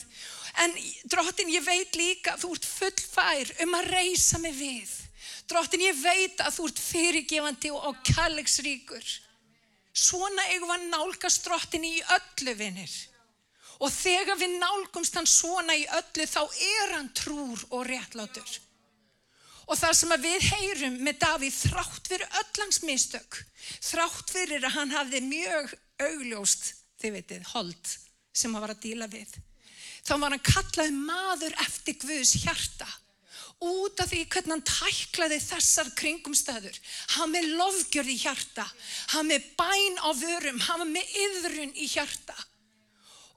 En 0.60 0.76
drottin, 1.08 1.54
ég 1.54 1.64
veit 1.64 1.96
líka 1.96 2.36
að 2.36 2.44
þú 2.44 2.54
ert 2.58 2.72
fullfær 2.76 3.56
um 3.64 3.76
að 3.80 3.92
reysa 3.96 4.44
mig 4.44 4.56
við. 4.58 4.96
Drottin, 5.48 5.88
ég 5.88 6.00
veit 6.02 6.42
að 6.44 6.56
þú 6.58 6.72
ert 6.74 6.88
fyrirgefandi 6.92 7.72
og 7.72 8.02
kærleiksríkur. 8.10 9.12
Svona 9.96 10.44
eigum 10.52 10.74
við 10.74 10.76
að 10.76 10.90
nálgast 10.92 11.48
drottin 11.48 11.88
í 11.88 12.02
öllu 12.04 12.58
vinnir. 12.60 12.92
Og 13.78 13.92
þegar 13.94 14.40
við 14.40 14.56
nálgumst 14.58 15.18
hann 15.18 15.30
svona 15.30 15.76
í 15.78 15.86
öllu 16.00 16.26
þá 16.30 16.42
er 16.44 16.96
hann 16.96 17.12
trúr 17.18 17.66
og 17.70 17.86
réttlátur. 17.88 18.56
Og 19.68 19.76
það 19.76 19.96
sem 20.00 20.14
við 20.24 20.46
heyrum 20.48 21.00
með 21.04 21.20
Davíð 21.22 21.58
þrátt 21.68 22.08
fyrir 22.08 22.38
öllans 22.42 22.80
mistök, 22.88 23.42
þrátt 23.84 24.32
fyrir 24.32 24.64
að 24.64 24.78
hann 24.78 24.94
hafði 24.96 25.22
mjög 25.28 25.74
augljóst, 26.08 26.70
þið 27.02 27.18
veitir, 27.18 27.44
hold 27.52 27.98
sem 28.38 28.54
hann 28.54 28.64
var 28.64 28.74
að 28.74 28.86
díla 28.86 29.10
við. 29.12 29.36
Þá 30.08 30.14
var 30.22 30.32
hann 30.32 30.46
kallað 30.46 30.96
maður 30.96 31.58
eftir 31.66 32.00
Guðs 32.00 32.38
hjarta 32.46 32.88
út 33.66 34.00
af 34.04 34.12
því 34.12 34.20
hvernig 34.30 34.54
hann 34.54 34.68
tæklaði 34.70 35.40
þessar 35.42 35.90
kringumstæður. 35.98 36.76
Hann 37.18 37.34
með 37.34 37.48
lofgjörð 37.58 38.14
í 38.14 38.20
hjarta, 38.22 38.66
hann 39.16 39.28
með 39.32 39.48
bæn 39.58 39.98
á 40.00 40.10
vörum, 40.16 40.62
hann 40.64 40.86
með 40.94 41.18
yðrun 41.26 41.74
í 41.76 41.90
hjarta 41.90 42.38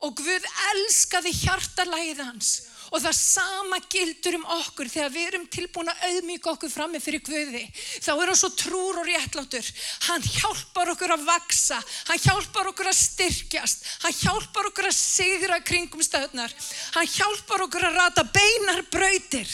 og 0.00 0.16
Guð 0.16 0.50
elskaði 0.72 1.32
hjartalægið 1.42 2.24
hans. 2.24 2.52
Og 2.90 2.98
það 3.04 3.14
sama 3.14 3.76
gildur 3.92 4.34
um 4.40 4.46
okkur. 4.56 4.88
Þegar 4.90 5.12
við 5.14 5.26
erum 5.28 5.44
tilbúin 5.52 5.90
að 5.92 6.06
auðmíka 6.08 6.50
okkur 6.50 6.72
frammi 6.72 6.98
fyrir 6.98 7.22
Guði 7.22 7.62
þá 7.76 8.10
er 8.16 8.32
hann 8.32 8.40
svo 8.40 8.50
trúr 8.58 8.98
og 8.98 9.06
réttlátur. 9.06 9.68
Hann 10.08 10.24
hjálpar 10.26 10.90
okkur 10.96 11.14
að 11.14 11.26
vaksa. 11.28 11.78
Hann 12.08 12.22
hjálpar 12.24 12.72
okkur 12.72 12.90
að 12.90 12.98
styrkjast. 12.98 13.86
Hann 14.02 14.16
hjálpar 14.24 14.72
okkur 14.72 14.90
að 14.90 14.98
sigra 14.98 15.60
kringum 15.62 16.02
stöðnar 16.02 16.50
hann 16.94 17.10
hjálpar 17.10 17.66
okkur 17.66 17.86
að 17.88 17.98
rata 17.98 18.24
beinar 18.34 18.82
brautir 18.92 19.50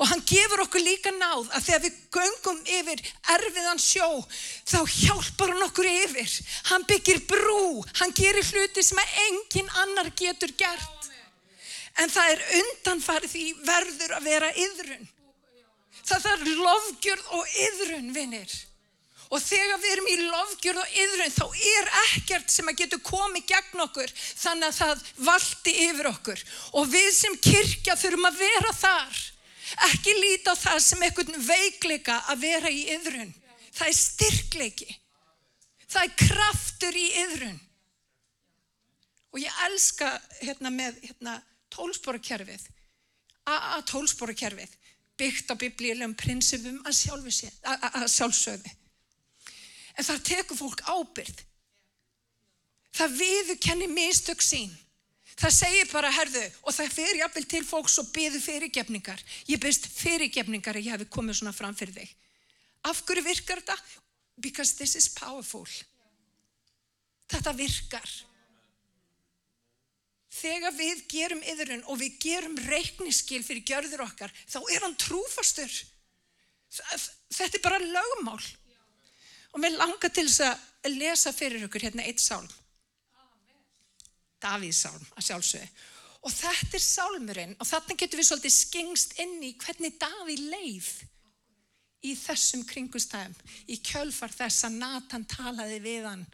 Og 0.00 0.08
hann 0.08 0.22
gefur 0.24 0.62
okkur 0.64 0.80
líka 0.80 1.12
náð 1.12 1.50
að 1.52 1.64
þegar 1.66 1.82
við 1.84 1.96
göngum 2.16 2.60
yfir 2.78 3.02
erfiðan 3.34 3.82
sjó, 3.84 4.08
þá 4.64 4.78
hjálpar 4.94 5.52
hann 5.52 5.66
okkur 5.66 5.88
yfir. 5.90 6.36
Hann 6.70 6.86
byggir 6.88 7.20
brú, 7.28 7.84
hann 8.00 8.14
gerir 8.16 8.46
hluti 8.48 8.84
sem 8.86 9.00
að 9.02 9.18
engin 9.26 9.68
annar 9.82 10.08
getur 10.16 10.54
gert. 10.56 11.10
En 12.00 12.08
það 12.08 12.32
er 12.32 12.44
undanfarið 12.62 13.34
því 13.34 13.44
verður 13.66 14.16
að 14.16 14.28
vera 14.30 14.50
yðrun. 14.64 15.08
Það 16.08 16.28
er 16.30 16.44
lofgjörð 16.48 17.32
og 17.36 17.56
yðrun, 17.66 18.12
vinnir. 18.14 18.54
Og 19.30 19.42
þegar 19.44 19.78
við 19.82 19.92
erum 19.94 20.08
í 20.10 20.16
lofgjörð 20.24 20.80
og 20.80 20.94
yðrun, 21.02 21.34
þá 21.34 21.44
er 21.74 21.90
ekkert 22.06 22.50
sem 22.50 22.70
að 22.72 22.80
getur 22.80 23.02
komið 23.06 23.44
gegn 23.52 23.84
okkur, 23.84 24.14
þannig 24.16 24.70
að 24.70 24.78
það 24.80 25.04
valdi 25.28 25.74
yfir 25.84 26.08
okkur. 26.10 26.46
Og 26.80 26.88
við 26.90 27.10
sem 27.14 27.36
kirkja 27.44 27.98
þurfum 28.00 28.30
að 28.30 28.40
vera 28.40 28.72
þar. 28.80 29.20
Ekki 29.90 30.14
líta 30.16 30.54
á 30.54 30.62
það 30.62 30.80
sem 30.84 31.02
einhvern 31.06 31.36
veikleika 31.46 32.18
að 32.32 32.42
vera 32.46 32.72
í 32.72 32.82
yðrun. 32.96 33.32
Það 33.70 33.86
er 33.88 33.98
styrkleiki. 33.98 34.96
Það 35.90 36.06
er 36.06 36.16
kraftur 36.24 36.98
í 36.98 37.06
yðrun. 37.24 37.60
Og 39.30 39.42
ég 39.44 39.62
elska 39.68 40.10
hérna 40.40 40.72
með 40.74 40.98
hérna, 41.04 41.36
tólsporakerfið, 41.70 42.64
AA 43.46 43.78
tólsporakerfið, 43.86 44.72
byggt 45.20 45.52
á 45.52 45.54
biblíulegum 45.54 46.16
prinsipum 46.18 46.80
að, 46.82 46.96
að 47.62 48.08
sjálfsögði. 48.10 48.72
En 49.94 50.06
það 50.06 50.26
tekur 50.26 50.58
fólk 50.58 50.82
ábyrð. 50.88 51.44
Það 52.96 53.16
viðu 53.20 53.56
kenni 53.62 53.86
mistök 53.90 54.42
sín. 54.42 54.72
Það 55.38 55.54
segir 55.56 55.90
bara, 55.92 56.10
herðu, 56.12 56.42
og 56.66 56.74
það 56.74 56.94
fyrir 56.94 57.20
jafnvel 57.22 57.44
til 57.48 57.62
fólks 57.64 57.98
og 58.02 58.10
byðu 58.14 58.40
fyrirgefningar. 58.44 59.22
Ég 59.48 59.60
byrst 59.62 59.86
fyrirgefningar 59.94 60.76
að 60.76 60.88
ég 60.88 60.96
hef 60.96 61.12
komið 61.12 61.40
svona 61.40 61.54
fram 61.56 61.76
fyrir 61.78 61.94
þig. 62.00 62.16
Af 62.90 63.04
hverju 63.06 63.24
virkar 63.24 63.62
þetta? 63.62 63.76
Because 64.40 64.76
this 64.76 64.96
is 64.96 65.08
powerful. 65.12 65.66
Þetta 67.30 67.54
virkar. 67.56 68.10
Þegar 70.30 70.74
við 70.76 71.02
gerum 71.10 71.42
yðurinn 71.42 71.86
og 71.90 71.98
við 72.00 72.18
gerum 72.22 72.56
reikniskil 72.68 73.42
fyrir 73.44 73.66
gjörður 73.66 74.04
okkar, 74.06 74.32
þá 74.46 74.60
er 74.62 74.84
hann 74.86 74.96
trúfastur. 74.98 75.72
Þetta 76.70 77.58
er 77.58 77.64
bara 77.64 77.82
lögumál. 77.82 78.42
Og 79.50 79.62
mér 79.62 79.74
langar 79.78 80.12
til 80.14 80.28
þess 80.28 80.44
að 80.46 80.98
lesa 81.00 81.32
fyrir 81.34 81.66
ykkur 81.66 81.88
hérna 81.88 82.06
eitt 82.06 82.22
sálm. 82.22 82.46
Davíðsálm 84.42 85.06
að 85.16 85.26
sjálfsögðu. 85.28 85.70
Og 86.20 86.34
þetta 86.36 86.76
er 86.76 86.84
sálmurinn 86.84 87.54
og 87.56 87.68
þarna 87.68 87.96
getur 87.96 88.20
við 88.20 88.28
svolítið 88.28 88.56
skengst 88.56 89.14
inn 89.22 89.38
í 89.44 89.54
hvernig 89.60 89.96
Davíð 90.00 90.42
leið 90.52 90.90
í 92.04 92.16
þessum 92.16 92.64
kringustæðum. 92.68 93.36
Í 93.72 93.80
kjölfar 93.84 94.32
þess 94.34 94.66
að 94.68 94.76
Natan 94.82 95.24
talaði 95.28 95.78
við 95.84 96.08
hann 96.08 96.26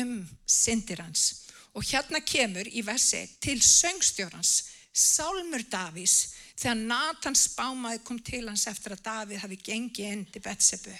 um 0.00 0.18
syndir 0.44 1.00
hans. 1.04 1.46
Og 1.76 1.86
hérna 1.86 2.20
kemur 2.24 2.68
í 2.68 2.82
versi 2.84 3.22
til 3.40 3.60
söngstjórans 3.62 4.58
Sálmur 4.90 5.62
Davís 5.70 6.34
þegar 6.58 6.80
Natan 6.82 7.36
spámaði 7.38 8.00
kom 8.04 8.18
til 8.26 8.42
hans 8.48 8.66
eftir 8.66 8.96
að 8.96 9.04
Davíð 9.06 9.44
hafi 9.44 9.58
gengið 9.62 10.12
inn 10.16 10.24
til 10.32 10.42
Betsebu. 10.44 10.96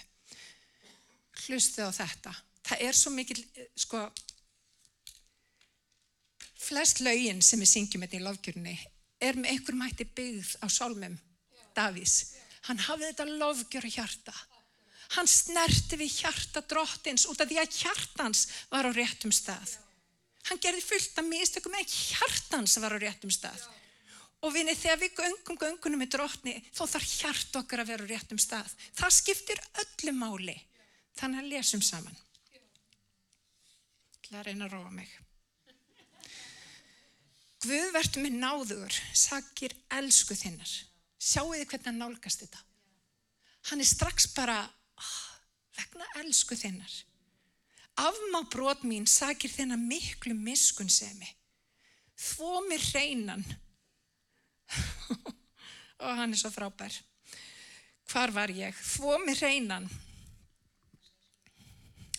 Hlustu 1.46 1.82
á 1.82 1.90
þetta. 1.90 2.32
Það 2.70 2.84
er 2.86 2.96
svo 2.96 3.10
mikil, 3.12 3.40
sko, 3.74 4.04
flest 6.70 7.02
laugin 7.02 7.42
sem 7.42 7.60
við 7.60 7.72
syngjum 7.72 8.04
þetta 8.04 8.16
hérna 8.16 8.22
í 8.22 8.28
lofgjörni 8.28 8.76
er 9.20 9.38
með 9.38 9.52
einhver 9.52 9.76
mætti 9.76 10.06
byggð 10.06 10.54
á 10.62 10.66
sálmum 10.70 11.18
Davís. 11.76 12.36
Hann 12.68 12.80
hafði 12.86 13.10
þetta 13.10 13.26
lofgjör 13.40 13.86
hjarta. 13.90 14.34
Hann 15.16 15.28
snerti 15.30 15.98
við 15.98 16.20
hjarta 16.20 16.62
drottins 16.70 17.26
út 17.30 17.40
af 17.42 17.50
því 17.50 17.58
að 17.62 17.78
hjartans 17.80 18.42
var 18.70 18.86
á 18.86 18.90
réttum 18.94 19.32
stað. 19.34 19.76
Hann 20.48 20.60
gerði 20.62 20.84
fullt 20.86 21.18
af 21.20 21.26
mistökum 21.26 21.76
en 21.76 21.88
hjartans 21.90 22.76
var 22.82 22.94
á 22.94 22.98
réttum 23.02 23.32
stað. 23.34 23.64
Og 24.40 24.54
vinni 24.54 24.72
þegar 24.78 25.00
við 25.02 25.16
göngum 25.18 25.58
göngunum 25.60 26.00
með 26.00 26.14
drottni 26.14 26.54
þó 26.72 26.86
þarf 26.86 27.08
hjart 27.18 27.58
okkar 27.60 27.82
að 27.82 27.90
vera 27.92 28.06
á 28.06 28.10
réttum 28.12 28.40
stað. 28.40 28.70
Það 28.96 29.16
skiptir 29.18 29.64
öllu 29.82 30.14
máli. 30.16 30.56
Þannig 31.18 31.42
að 31.42 31.50
lesum 31.56 31.82
saman. 31.84 32.22
Er 34.30 34.46
eina 34.46 34.68
að 34.68 34.76
róa 34.78 34.94
mig. 34.94 35.10
Guð 37.60 37.90
verður 37.92 38.24
með 38.24 38.36
náður, 38.40 38.94
sakir 39.12 39.74
elsku 39.92 40.36
þinnar. 40.38 40.70
Sjáu 41.20 41.50
þið 41.52 41.66
hvernig 41.68 41.88
hann 41.90 41.98
nálgast 42.00 42.44
þetta. 42.44 42.62
Hann 43.68 43.82
er 43.84 43.88
strax 43.88 44.30
bara 44.32 44.62
oh, 44.64 45.16
vegna 45.76 46.06
elsku 46.22 46.56
þinnar. 46.56 46.94
Afmá 48.00 48.40
brot 48.48 48.86
mín 48.88 49.04
sakir 49.04 49.52
þinnar 49.52 49.80
miklu 49.82 50.32
miskunnsemi. 50.38 51.28
Þvó 52.16 52.62
mér 52.68 52.86
reynan. 52.94 53.44
og 56.00 56.16
hann 56.20 56.32
er 56.32 56.40
svo 56.40 56.52
frábær. 56.54 56.96
Hvar 58.08 58.32
var 58.32 58.52
ég? 58.56 58.76
Þvó 58.94 59.18
mér 59.26 59.44
reynan 59.44 59.90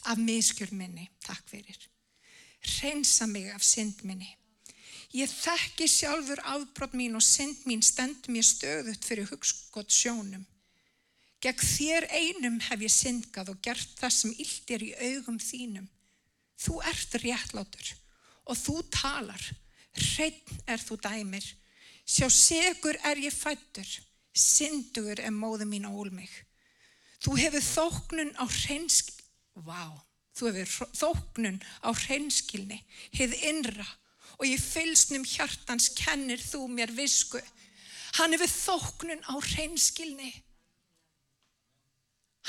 af 0.06 0.22
miskjörn 0.22 0.78
minni. 0.78 1.08
Takk 1.26 1.50
fyrir. 1.50 1.82
Reynsa 2.78 3.26
mig 3.26 3.50
af 3.50 3.66
synd 3.66 4.06
minni. 4.06 4.30
Ég 5.12 5.28
þekki 5.28 5.90
sjálfur 5.92 6.40
afbrot 6.48 6.94
mín 6.96 7.18
og 7.20 7.24
synd 7.26 7.66
mín 7.68 7.82
stendum 7.84 8.38
ég 8.40 8.46
stöðut 8.48 9.04
fyrir 9.04 9.28
hugskott 9.28 9.92
sjónum. 9.92 10.46
Gegn 11.44 11.66
þér 11.66 12.08
einum 12.16 12.60
hef 12.64 12.86
ég 12.86 12.94
syndgað 12.94 13.52
og 13.52 13.60
gert 13.66 13.98
það 14.00 14.14
sem 14.16 14.36
illt 14.40 14.72
er 14.72 14.86
í 14.86 14.92
augum 15.10 15.40
þínum. 15.42 15.90
Þú 16.62 16.78
ert 16.88 17.18
réttlátur 17.24 17.92
og 18.46 18.60
þú 18.62 18.78
talar. 18.94 19.44
Hreitn 19.92 20.62
er 20.72 20.80
þú 20.80 21.00
dæmir. 21.04 21.48
Sjá 22.08 22.30
segur 22.32 22.96
er 23.04 23.20
ég 23.20 23.36
fættur. 23.36 23.90
Syndugur 24.32 25.20
er 25.20 25.36
móðu 25.36 25.68
mín 25.68 25.90
á 25.90 25.92
úlmig. 25.92 26.32
Þú 27.20 27.36
hefur 27.42 27.68
þóknun 27.68 28.32
á 28.40 28.48
hreinskilni. 28.48 29.28
Vá, 29.60 29.92
þú 30.38 30.54
hefur 30.56 30.94
þóknun 30.96 31.60
á 31.84 31.90
hreinskilni. 31.92 32.80
Hið 33.12 33.36
innra 33.50 33.90
og 34.42 34.48
í 34.50 34.58
fylsnum 34.58 35.26
hjartans 35.28 35.92
kennir 35.94 36.42
þú 36.42 36.66
mér 36.74 36.90
visku. 36.98 37.40
Hann 38.18 38.34
hefur 38.34 38.50
þóknun 38.50 39.22
á 39.30 39.38
hreinskilni. 39.38 40.32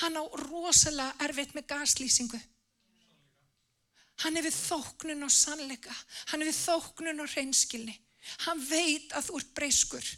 Hann 0.01 0.17
á 0.17 0.25
rosalega 0.49 1.13
erfitt 1.29 1.53
með 1.53 1.69
gaslýsingu. 1.75 2.41
Hann 4.25 4.41
hefur 4.41 4.57
þóknun 4.57 5.29
á 5.29 5.29
sannleika. 5.29 5.93
Hann 6.33 6.41
hefur 6.41 6.81
þóknun 6.81 7.21
á 7.21 7.27
hreinskilni. 7.29 7.99
Hann 8.49 8.65
veit 8.65 9.13
að 9.13 9.29
þú 9.29 9.39
ert 9.43 9.55
breyskur. 9.61 10.11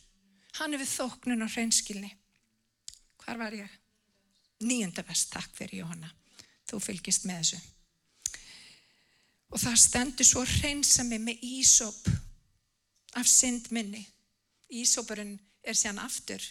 Hann 0.60 0.78
hefur 0.78 0.92
þóknun 0.94 1.42
á 1.42 1.48
hreinskilni. 1.50 2.14
Hvar 3.24 3.42
var 3.42 3.58
ég? 3.58 3.78
Nýjunda 4.62 5.02
vest, 5.08 5.32
takk 5.34 5.50
fyrir 5.58 5.82
Jóhanna. 5.82 6.14
Þú 6.70 6.78
fylgist 6.86 7.26
með 7.26 7.42
þessu 7.42 7.73
og 9.55 9.62
það 9.62 9.76
stendur 9.78 10.26
svo 10.26 10.42
hreinsami 10.42 11.20
með 11.22 11.42
ísop 11.46 12.09
af 13.14 13.28
syndminni. 13.30 14.02
Ísopurinn 14.74 15.36
er 15.62 15.78
sér 15.78 16.00
aftur 16.02 16.42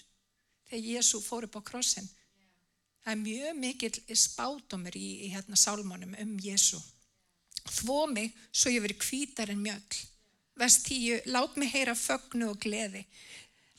þegar 0.69 0.85
Jésu 0.87 1.19
fór 1.21 1.49
upp 1.49 1.59
á 1.59 1.61
krossin. 1.67 2.07
Það 3.03 3.11
er 3.11 3.19
mjög 3.19 3.59
mikil 3.59 3.91
spátumur 4.15 4.95
í, 4.95 5.27
í 5.27 5.33
hérna 5.33 5.59
sálmónum 5.59 6.15
um 6.23 6.33
Jésu. 6.39 6.79
Þvó 7.67 8.05
mig 8.07 8.31
svo 8.51 8.71
ég 8.71 8.83
verið 8.85 9.03
kvítar 9.03 9.51
en 9.51 9.61
mjöll. 9.61 10.01
vers 10.55 10.77
10, 10.85 11.25
lát 11.25 11.55
mig 11.57 11.71
heyra 11.73 11.95
fögnu 11.95 12.51
og 12.51 12.59
gleði. 12.61 13.03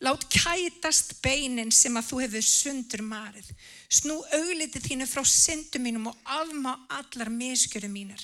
Lát 0.02 0.24
kætast 0.28 1.22
beinin 1.22 1.70
sem 1.72 1.96
að 1.96 2.08
þú 2.10 2.20
hefur 2.24 2.42
sundur 2.44 3.02
marið. 3.06 3.46
Snú 3.88 4.20
auglitið 4.36 4.88
þínu 4.88 5.06
frá 5.06 5.22
syndum 5.24 5.86
mínum 5.86 6.08
og 6.10 6.16
afmá 6.24 6.74
allar 6.90 7.30
miskjöru 7.30 7.88
mínar. 7.88 8.20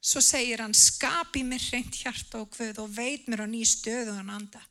Svo 0.00 0.22
segir 0.24 0.62
hann, 0.64 0.74
skapi 0.74 1.42
mér 1.44 1.60
hreint 1.60 1.96
hjarta 2.02 2.40
og 2.40 2.54
hvöð 2.56 2.80
og 2.84 2.94
veit 2.96 3.28
mér 3.28 3.44
á 3.44 3.48
ný 3.48 3.60
stöðu 3.68 4.16
hann 4.16 4.32
anda. 4.32 4.62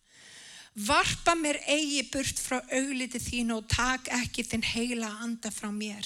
Varpa 0.74 1.36
mér 1.36 1.60
eigi 1.70 2.02
burt 2.10 2.40
frá 2.42 2.60
auglitið 2.64 3.26
þínu 3.28 3.58
og 3.60 3.70
tak 3.70 4.10
ekki 4.16 4.46
þinn 4.48 4.66
heila 4.66 5.10
anda 5.26 5.52
frá 5.54 5.70
mér. 5.74 6.06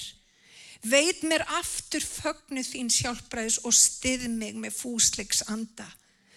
Veit 0.84 1.22
mér 1.24 1.44
aftur 1.56 2.04
fögnu 2.04 2.60
þín 2.60 2.90
sjálfbræðis 2.92 3.62
og 3.64 3.72
stið 3.72 4.26
mig 4.28 4.58
með 4.60 4.76
fúsleiks 4.76 5.44
anda. 5.48 5.86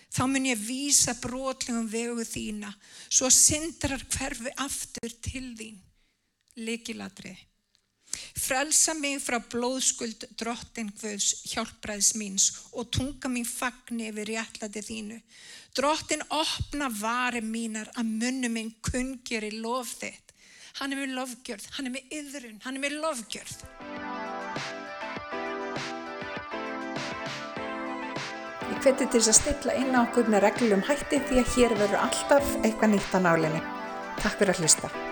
Þá 0.07 0.23
mun 0.31 0.47
ég 0.47 0.61
vísa 0.63 1.17
brotlegum 1.19 1.89
vegu 1.91 2.23
þína 2.23 2.71
svo 3.09 3.27
syndrar 3.33 4.05
hverfi 4.15 4.53
aftur 4.63 5.11
til 5.19 5.51
þín. 5.59 5.75
Likiladrið. 6.63 7.43
Frelsa 8.37 8.93
mig 8.97 9.19
frá 9.23 9.37
blóðskuld 9.51 10.27
drottin 10.39 10.91
Guðs 11.01 11.43
hjálpræðs 11.51 12.13
míns 12.19 12.47
og 12.73 12.91
tunga 12.93 13.31
mín 13.31 13.47
fagni 13.47 14.09
yfir 14.11 14.31
réttlæti 14.31 14.83
þínu. 14.85 15.19
Drottin 15.77 16.23
opna 16.33 16.89
vari 16.89 17.43
mínar 17.45 17.91
að 17.97 18.13
munnu 18.21 18.49
minn 18.49 18.73
kungir 18.81 19.45
í 19.45 19.53
lof 19.61 19.97
þitt. 19.99 20.33
Hann 20.77 20.93
er 20.93 21.01
með 21.01 21.15
lofgjörð, 21.17 21.69
hann 21.77 21.89
er 21.89 21.93
með 21.95 22.11
yðrun, 22.19 22.59
hann 22.65 22.77
er 22.77 22.83
með 22.83 22.99
lofgjörð. 23.01 23.63
Ég 28.67 28.83
hveti 28.85 29.07
til 29.09 29.21
þess 29.23 29.31
að 29.33 29.39
stilla 29.39 29.77
inn 29.81 29.97
á 29.97 30.05
okkur 30.05 30.29
með 30.29 30.45
reglum 30.45 30.85
hætti 30.85 31.23
því 31.29 31.41
að 31.41 31.51
hér 31.55 31.77
verður 31.81 32.05
alltaf 32.05 32.55
eitthvað 32.61 32.93
nýtt 32.93 33.17
á 33.17 33.19
nálinni. 33.25 33.61
Takk 34.21 34.37
fyrir 34.37 34.53
að 34.53 34.65
hlusta. 34.65 35.06